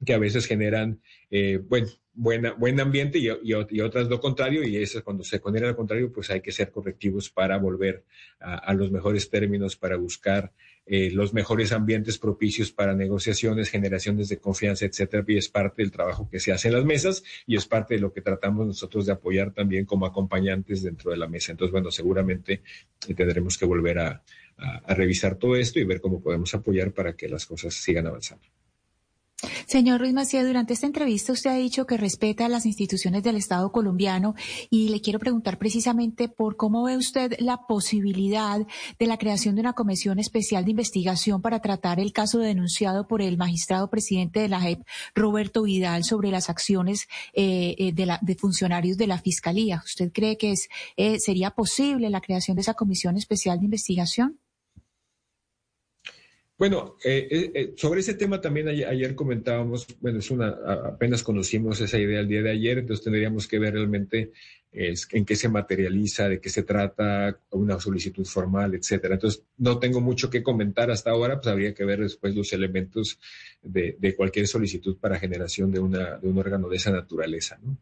que 0.05 0.13
a 0.13 0.17
veces 0.17 0.45
generan 0.45 0.99
eh, 1.31 1.57
buen, 1.57 1.85
buena, 2.13 2.51
buen 2.53 2.79
ambiente 2.79 3.19
y, 3.19 3.29
y, 3.43 3.81
otras 3.81 4.07
lo 4.09 4.19
contrario, 4.19 4.63
y 4.67 4.77
eso 4.77 5.03
cuando 5.03 5.23
se 5.23 5.39
genera 5.39 5.67
lo 5.67 5.75
contrario, 5.75 6.11
pues 6.11 6.29
hay 6.29 6.41
que 6.41 6.51
ser 6.51 6.71
correctivos 6.71 7.29
para 7.29 7.57
volver 7.57 8.03
a 8.39 8.73
los 8.73 8.91
mejores 8.91 9.29
términos, 9.29 9.77
para 9.77 9.95
buscar 9.95 10.51
eh, 10.85 11.11
los 11.11 11.33
mejores 11.33 11.71
ambientes 11.71 12.17
propicios 12.17 12.71
para 12.71 12.93
negociaciones, 12.93 13.69
generaciones 13.69 14.27
de 14.27 14.39
confianza, 14.39 14.85
etcétera, 14.85 15.23
y 15.27 15.37
es 15.37 15.47
parte 15.47 15.81
del 15.81 15.91
trabajo 15.91 16.27
que 16.29 16.39
se 16.39 16.51
hace 16.51 16.67
en 16.67 16.73
las 16.73 16.83
mesas 16.83 17.23
y 17.47 17.55
es 17.55 17.65
parte 17.65 17.93
de 17.93 18.01
lo 18.01 18.11
que 18.11 18.21
tratamos 18.21 18.67
nosotros 18.67 19.05
de 19.05 19.13
apoyar 19.13 19.53
también 19.53 19.85
como 19.85 20.05
acompañantes 20.05 20.83
dentro 20.83 21.11
de 21.11 21.17
la 21.17 21.27
mesa. 21.27 21.53
Entonces, 21.53 21.71
bueno, 21.71 21.89
seguramente 21.89 22.63
eh, 23.07 23.13
tendremos 23.13 23.57
que 23.57 23.65
volver 23.65 23.99
a, 23.99 24.23
revisar 24.87 25.35
todo 25.35 25.55
esto 25.55 25.79
y 25.79 25.83
ver 25.83 25.99
cómo 25.99 26.21
podemos 26.21 26.53
apoyar 26.53 26.91
para 26.91 27.15
que 27.15 27.27
las 27.27 27.45
cosas 27.47 27.73
sigan 27.73 28.05
avanzando. 28.05 28.45
Señor 29.65 29.99
Ruiz 29.99 30.13
Macías, 30.13 30.45
durante 30.45 30.73
esta 30.73 30.85
entrevista 30.85 31.33
usted 31.33 31.49
ha 31.49 31.55
dicho 31.55 31.85
que 31.85 31.97
respeta 31.97 32.47
las 32.47 32.65
instituciones 32.65 33.23
del 33.23 33.35
Estado 33.35 33.71
colombiano 33.71 34.35
y 34.69 34.89
le 34.89 35.01
quiero 35.01 35.19
preguntar 35.19 35.57
precisamente 35.57 36.29
por 36.29 36.55
cómo 36.55 36.83
ve 36.83 36.97
usted 36.97 37.35
la 37.39 37.65
posibilidad 37.67 38.65
de 38.99 39.07
la 39.07 39.17
creación 39.17 39.55
de 39.55 39.61
una 39.61 39.73
comisión 39.73 40.19
especial 40.19 40.65
de 40.65 40.71
investigación 40.71 41.41
para 41.41 41.59
tratar 41.59 41.99
el 41.99 42.13
caso 42.13 42.39
denunciado 42.39 43.07
por 43.07 43.21
el 43.21 43.37
magistrado 43.37 43.89
presidente 43.89 44.39
de 44.39 44.49
la 44.49 44.61
JEP, 44.61 44.81
Roberto 45.15 45.63
Vidal, 45.63 46.03
sobre 46.03 46.31
las 46.31 46.49
acciones 46.49 47.07
eh, 47.33 47.75
eh, 47.77 47.91
de, 47.93 48.05
la, 48.05 48.19
de, 48.21 48.35
funcionarios 48.35 48.97
de 48.97 49.07
la 49.07 49.17
Fiscalía. 49.17 49.81
¿Usted 49.85 50.11
cree 50.11 50.37
que 50.37 50.51
es, 50.51 50.67
eh, 50.97 51.19
sería 51.19 51.51
posible 51.51 52.09
la 52.09 52.21
creación 52.21 52.55
de 52.55 52.61
esa 52.61 52.73
comisión 52.73 53.17
especial 53.17 53.59
de 53.59 53.65
investigación? 53.65 54.39
Bueno, 56.55 56.97
eh, 57.03 57.27
eh, 57.31 57.51
eh, 57.55 57.73
sobre 57.75 58.01
ese 58.01 58.13
tema 58.13 58.39
también 58.39 58.67
ayer, 58.67 59.15
comentábamos, 59.15 59.87
bueno, 59.99 60.19
es 60.19 60.29
una, 60.29 60.49
apenas 60.85 61.23
conocimos 61.23 61.81
esa 61.81 61.97
idea 61.97 62.19
el 62.19 62.27
día 62.27 62.43
de 62.43 62.51
ayer, 62.51 62.77
entonces 62.77 63.03
tendríamos 63.03 63.47
que 63.47 63.57
ver 63.57 63.73
realmente 63.73 64.31
en 64.71 65.25
qué 65.25 65.35
se 65.35 65.49
materializa, 65.49 66.29
de 66.29 66.39
qué 66.39 66.49
se 66.49 66.63
trata, 66.63 67.39
una 67.51 67.79
solicitud 67.79 68.25
formal, 68.25 68.73
etcétera. 68.75 69.15
Entonces, 69.15 69.43
no 69.57 69.77
tengo 69.79 70.01
mucho 70.01 70.29
que 70.29 70.41
comentar 70.41 70.89
hasta 70.89 71.11
ahora, 71.11 71.35
pues 71.35 71.47
habría 71.47 71.73
que 71.73 71.85
ver 71.85 72.01
después 72.01 72.35
los 72.35 72.53
elementos 72.53 73.19
de, 73.61 73.97
de 73.99 74.15
cualquier 74.15 74.47
solicitud 74.47 74.97
para 74.97 75.19
generación 75.19 75.71
de, 75.71 75.79
una, 75.79 76.17
de 76.17 76.27
un 76.27 76.37
órgano 76.37 76.69
de 76.69 76.77
esa 76.77 76.91
naturaleza, 76.91 77.59
¿no? 77.63 77.77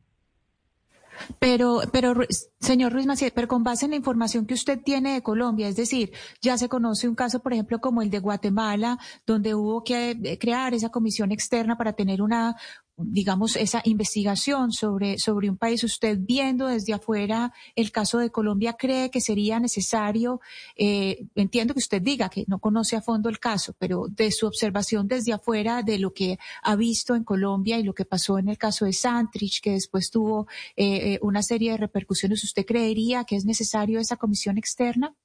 Pero, 1.39 1.81
pero, 1.91 2.13
señor 2.60 2.93
Ruiz 2.93 3.05
Maciel, 3.05 3.31
pero 3.34 3.47
con 3.47 3.63
base 3.63 3.86
en 3.86 3.91
la 3.91 3.97
información 3.97 4.45
que 4.45 4.53
usted 4.53 4.79
tiene 4.84 5.13
de 5.13 5.23
Colombia, 5.23 5.67
es 5.67 5.75
decir, 5.75 6.12
ya 6.41 6.57
se 6.57 6.69
conoce 6.69 7.07
un 7.07 7.15
caso, 7.15 7.39
por 7.39 7.53
ejemplo, 7.53 7.79
como 7.79 8.01
el 8.01 8.10
de 8.10 8.19
Guatemala, 8.19 8.99
donde 9.25 9.55
hubo 9.55 9.84
que 9.84 10.12
eh, 10.12 10.38
crear 10.38 10.73
esa 10.73 10.89
comisión 10.89 11.31
externa 11.31 11.77
para 11.77 11.93
tener 11.93 12.21
una, 12.21 12.55
digamos, 12.97 13.56
esa 13.56 13.82
investigación 13.86 14.71
sobre, 14.71 15.17
sobre 15.17 15.49
un 15.49 15.58
país, 15.58 15.84
usted 15.84 16.17
viendo 16.19 16.67
desde 16.67 16.93
afuera 16.93 17.54
el 17.75 17.91
caso 17.91 18.19
de 18.19 18.30
Colombia, 18.30 18.73
cree 18.73 19.10
que 19.10 19.21
sería 19.21 19.60
necesario, 19.60 20.41
eh, 20.75 21.25
entiendo 21.36 21.73
que 21.73 21.80
usted 21.80 22.01
diga 22.01 22.30
que 22.30 22.45
no 22.47 22.60
conoce 22.60 22.95
a 22.95 23.01
fondo 23.01 23.30
el 23.30 23.39
caso, 23.39 23.75
pero 23.77 24.06
de 24.10 24.32
su 24.32 24.47
observación 24.47 25.08
desde 25.08 25.34
afuera 25.34 25.84
de 25.84 25.99
lo 25.99 26.13
que 26.13 26.38
ha 26.63 26.75
visto 26.75 27.15
en 27.15 27.23
Colombia 27.23 27.80
y 27.80 27.84
lo 27.84 27.93
que 27.93 28.06
pasó 28.06 28.38
en 28.38 28.49
el 28.49 28.58
caso 28.58 28.86
de 28.86 28.93
Santrich, 28.93 29.62
que 29.62 29.71
después 29.71 30.10
tuvo 30.10 30.47
eh, 30.75 31.13
eh, 31.13 31.19
una 31.21 31.43
serie 31.43 31.71
de 31.71 31.77
repercusiones, 31.77 32.43
¿usted 32.43 32.65
creería 32.65 33.23
que 33.23 33.36
es 33.36 33.45
necesario 33.45 33.99
esa 33.99 34.17
comisión 34.17 34.58
externa? 34.58 35.15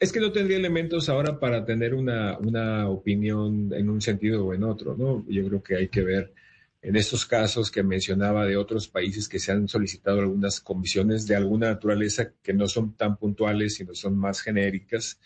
Es 0.00 0.12
que 0.12 0.20
no 0.20 0.32
tendría 0.32 0.56
elementos 0.56 1.08
ahora 1.08 1.38
para 1.38 1.64
tener 1.64 1.94
una, 1.94 2.38
una, 2.38 2.88
opinión 2.88 3.72
en 3.72 3.88
un 3.88 4.00
sentido 4.00 4.44
o 4.44 4.54
en 4.54 4.64
otro, 4.64 4.96
¿no? 4.96 5.24
Yo 5.28 5.46
creo 5.46 5.62
que 5.62 5.76
hay 5.76 5.88
que 5.88 6.02
ver 6.02 6.34
en 6.82 6.96
estos 6.96 7.24
casos 7.24 7.70
que 7.70 7.82
mencionaba 7.82 8.44
de 8.44 8.56
otros 8.56 8.88
países 8.88 9.28
que 9.28 9.38
se 9.38 9.52
han 9.52 9.68
solicitado 9.68 10.20
algunas 10.20 10.60
comisiones 10.60 11.26
de 11.26 11.36
alguna 11.36 11.68
naturaleza 11.68 12.32
que 12.42 12.52
no 12.52 12.66
son 12.66 12.94
tan 12.94 13.16
puntuales, 13.16 13.74
sino 13.74 13.94
son 13.94 14.18
más 14.18 14.40
genéricas 14.42 15.18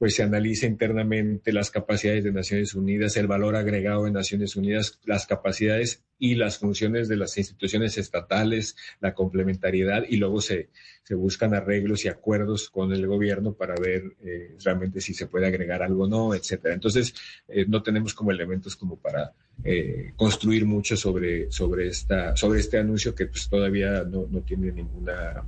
pues 0.00 0.14
se 0.14 0.22
analiza 0.22 0.64
internamente 0.64 1.52
las 1.52 1.70
capacidades 1.70 2.24
de 2.24 2.32
Naciones 2.32 2.74
Unidas, 2.74 3.18
el 3.18 3.26
valor 3.26 3.54
agregado 3.54 4.04
de 4.04 4.10
Naciones 4.10 4.56
Unidas, 4.56 4.98
las 5.04 5.26
capacidades 5.26 6.02
y 6.18 6.36
las 6.36 6.56
funciones 6.56 7.06
de 7.06 7.18
las 7.18 7.36
instituciones 7.36 7.98
estatales, 7.98 8.76
la 9.00 9.12
complementariedad 9.12 10.04
y 10.08 10.16
luego 10.16 10.40
se, 10.40 10.70
se 11.02 11.14
buscan 11.14 11.52
arreglos 11.52 12.06
y 12.06 12.08
acuerdos 12.08 12.70
con 12.70 12.94
el 12.94 13.06
gobierno 13.06 13.52
para 13.52 13.74
ver 13.74 14.16
eh, 14.24 14.56
realmente 14.64 15.02
si 15.02 15.12
se 15.12 15.26
puede 15.26 15.46
agregar 15.46 15.82
algo 15.82 16.04
o 16.04 16.08
no, 16.08 16.34
etcétera. 16.34 16.72
Entonces, 16.72 17.14
eh, 17.46 17.66
no 17.68 17.82
tenemos 17.82 18.14
como 18.14 18.30
elementos 18.30 18.76
como 18.76 18.96
para 18.96 19.34
eh, 19.62 20.14
construir 20.16 20.64
mucho 20.64 20.96
sobre, 20.96 21.52
sobre, 21.52 21.88
esta, 21.88 22.34
sobre 22.38 22.60
este 22.60 22.78
anuncio 22.78 23.14
que 23.14 23.26
pues, 23.26 23.50
todavía 23.50 24.02
no, 24.04 24.26
no 24.30 24.40
tiene 24.40 24.72
ninguna 24.72 25.44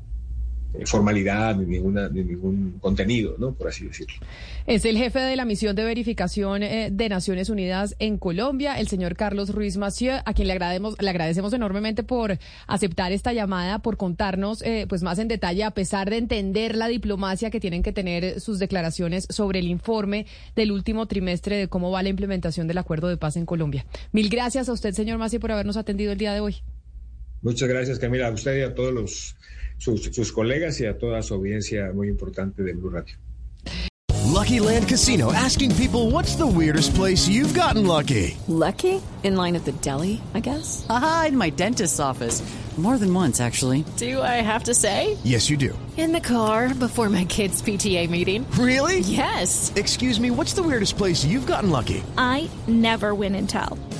formalidad 0.86 1.56
ni, 1.56 1.66
ninguna, 1.66 2.08
ni 2.08 2.22
ningún 2.22 2.78
contenido, 2.80 3.36
¿no? 3.38 3.52
Por 3.52 3.68
así 3.68 3.86
decirlo. 3.86 4.14
Es 4.66 4.84
el 4.84 4.96
jefe 4.96 5.18
de 5.20 5.36
la 5.36 5.44
misión 5.44 5.76
de 5.76 5.84
verificación 5.84 6.62
eh, 6.62 6.88
de 6.90 7.08
Naciones 7.08 7.50
Unidas 7.50 7.94
en 7.98 8.18
Colombia, 8.18 8.78
el 8.78 8.88
señor 8.88 9.16
Carlos 9.16 9.50
Ruiz 9.50 9.76
Massieu, 9.76 10.20
a 10.24 10.34
quien 10.34 10.48
le 10.48 10.54
agradecemos, 10.54 10.96
le 11.00 11.10
agradecemos 11.10 11.52
enormemente 11.52 12.02
por 12.02 12.38
aceptar 12.66 13.12
esta 13.12 13.32
llamada, 13.32 13.80
por 13.80 13.96
contarnos 13.96 14.62
eh, 14.62 14.86
pues 14.88 15.02
más 15.02 15.18
en 15.18 15.28
detalle, 15.28 15.64
a 15.64 15.72
pesar 15.72 16.10
de 16.10 16.16
entender 16.16 16.76
la 16.76 16.88
diplomacia 16.88 17.50
que 17.50 17.60
tienen 17.60 17.82
que 17.82 17.92
tener 17.92 18.40
sus 18.40 18.58
declaraciones 18.58 19.26
sobre 19.28 19.58
el 19.58 19.66
informe 19.66 20.26
del 20.56 20.72
último 20.72 21.06
trimestre 21.06 21.56
de 21.56 21.68
cómo 21.68 21.90
va 21.90 22.02
la 22.02 22.08
implementación 22.08 22.66
del 22.66 22.78
acuerdo 22.78 23.08
de 23.08 23.16
paz 23.16 23.36
en 23.36 23.46
Colombia. 23.46 23.84
Mil 24.12 24.28
gracias 24.28 24.68
a 24.68 24.72
usted, 24.72 24.92
señor 24.92 25.18
Massieu, 25.18 25.40
por 25.40 25.52
habernos 25.52 25.76
atendido 25.76 26.12
el 26.12 26.18
día 26.18 26.32
de 26.32 26.40
hoy. 26.40 26.56
Muchas 27.42 27.68
gracias, 27.68 27.98
Camila. 27.98 28.28
A 28.28 28.30
usted 28.30 28.58
y 28.58 28.62
a 28.62 28.74
todos 28.74 28.94
los 28.94 29.36
sus, 29.82 30.14
sus 30.14 30.32
colegas 30.32 30.80
y 30.80 30.86
a 30.86 30.96
toda 30.96 31.22
su 31.22 31.34
audiencia 31.34 31.92
muy 31.92 32.08
importante 32.08 32.62
de 32.62 32.72
Blue 32.72 32.90
Radio. 32.90 33.16
Lucky 34.32 34.60
Land 34.60 34.88
Casino 34.88 35.32
asking 35.32 35.74
people 35.74 36.10
what's 36.10 36.36
the 36.36 36.46
weirdest 36.46 36.94
place 36.94 37.28
you've 37.28 37.54
gotten 37.54 37.86
lucky? 37.86 38.36
Lucky? 38.48 39.02
In 39.24 39.36
line 39.36 39.56
at 39.56 39.64
the 39.64 39.72
deli, 39.72 40.20
I 40.34 40.40
guess. 40.40 40.86
Aha, 40.88 41.26
in 41.28 41.36
my 41.36 41.50
dentist's 41.50 42.00
office. 42.00 42.42
More 42.78 42.96
than 42.96 43.12
once, 43.12 43.38
actually. 43.38 43.84
Do 43.98 44.22
I 44.22 44.40
have 44.40 44.64
to 44.64 44.74
say? 44.74 45.18
Yes, 45.24 45.50
you 45.50 45.58
do. 45.58 45.78
In 45.98 46.12
the 46.12 46.20
car 46.20 46.72
before 46.72 47.10
my 47.10 47.26
kids' 47.26 47.60
PTA 47.60 48.08
meeting. 48.08 48.50
Really? 48.52 49.00
Yes. 49.00 49.70
Excuse 49.76 50.18
me, 50.18 50.30
what's 50.30 50.54
the 50.54 50.62
weirdest 50.62 50.96
place 50.96 51.22
you've 51.22 51.46
gotten 51.46 51.68
lucky? 51.68 52.02
I 52.16 52.48
never 52.66 53.14
win 53.14 53.34
and 53.34 53.48
tell. 53.48 53.76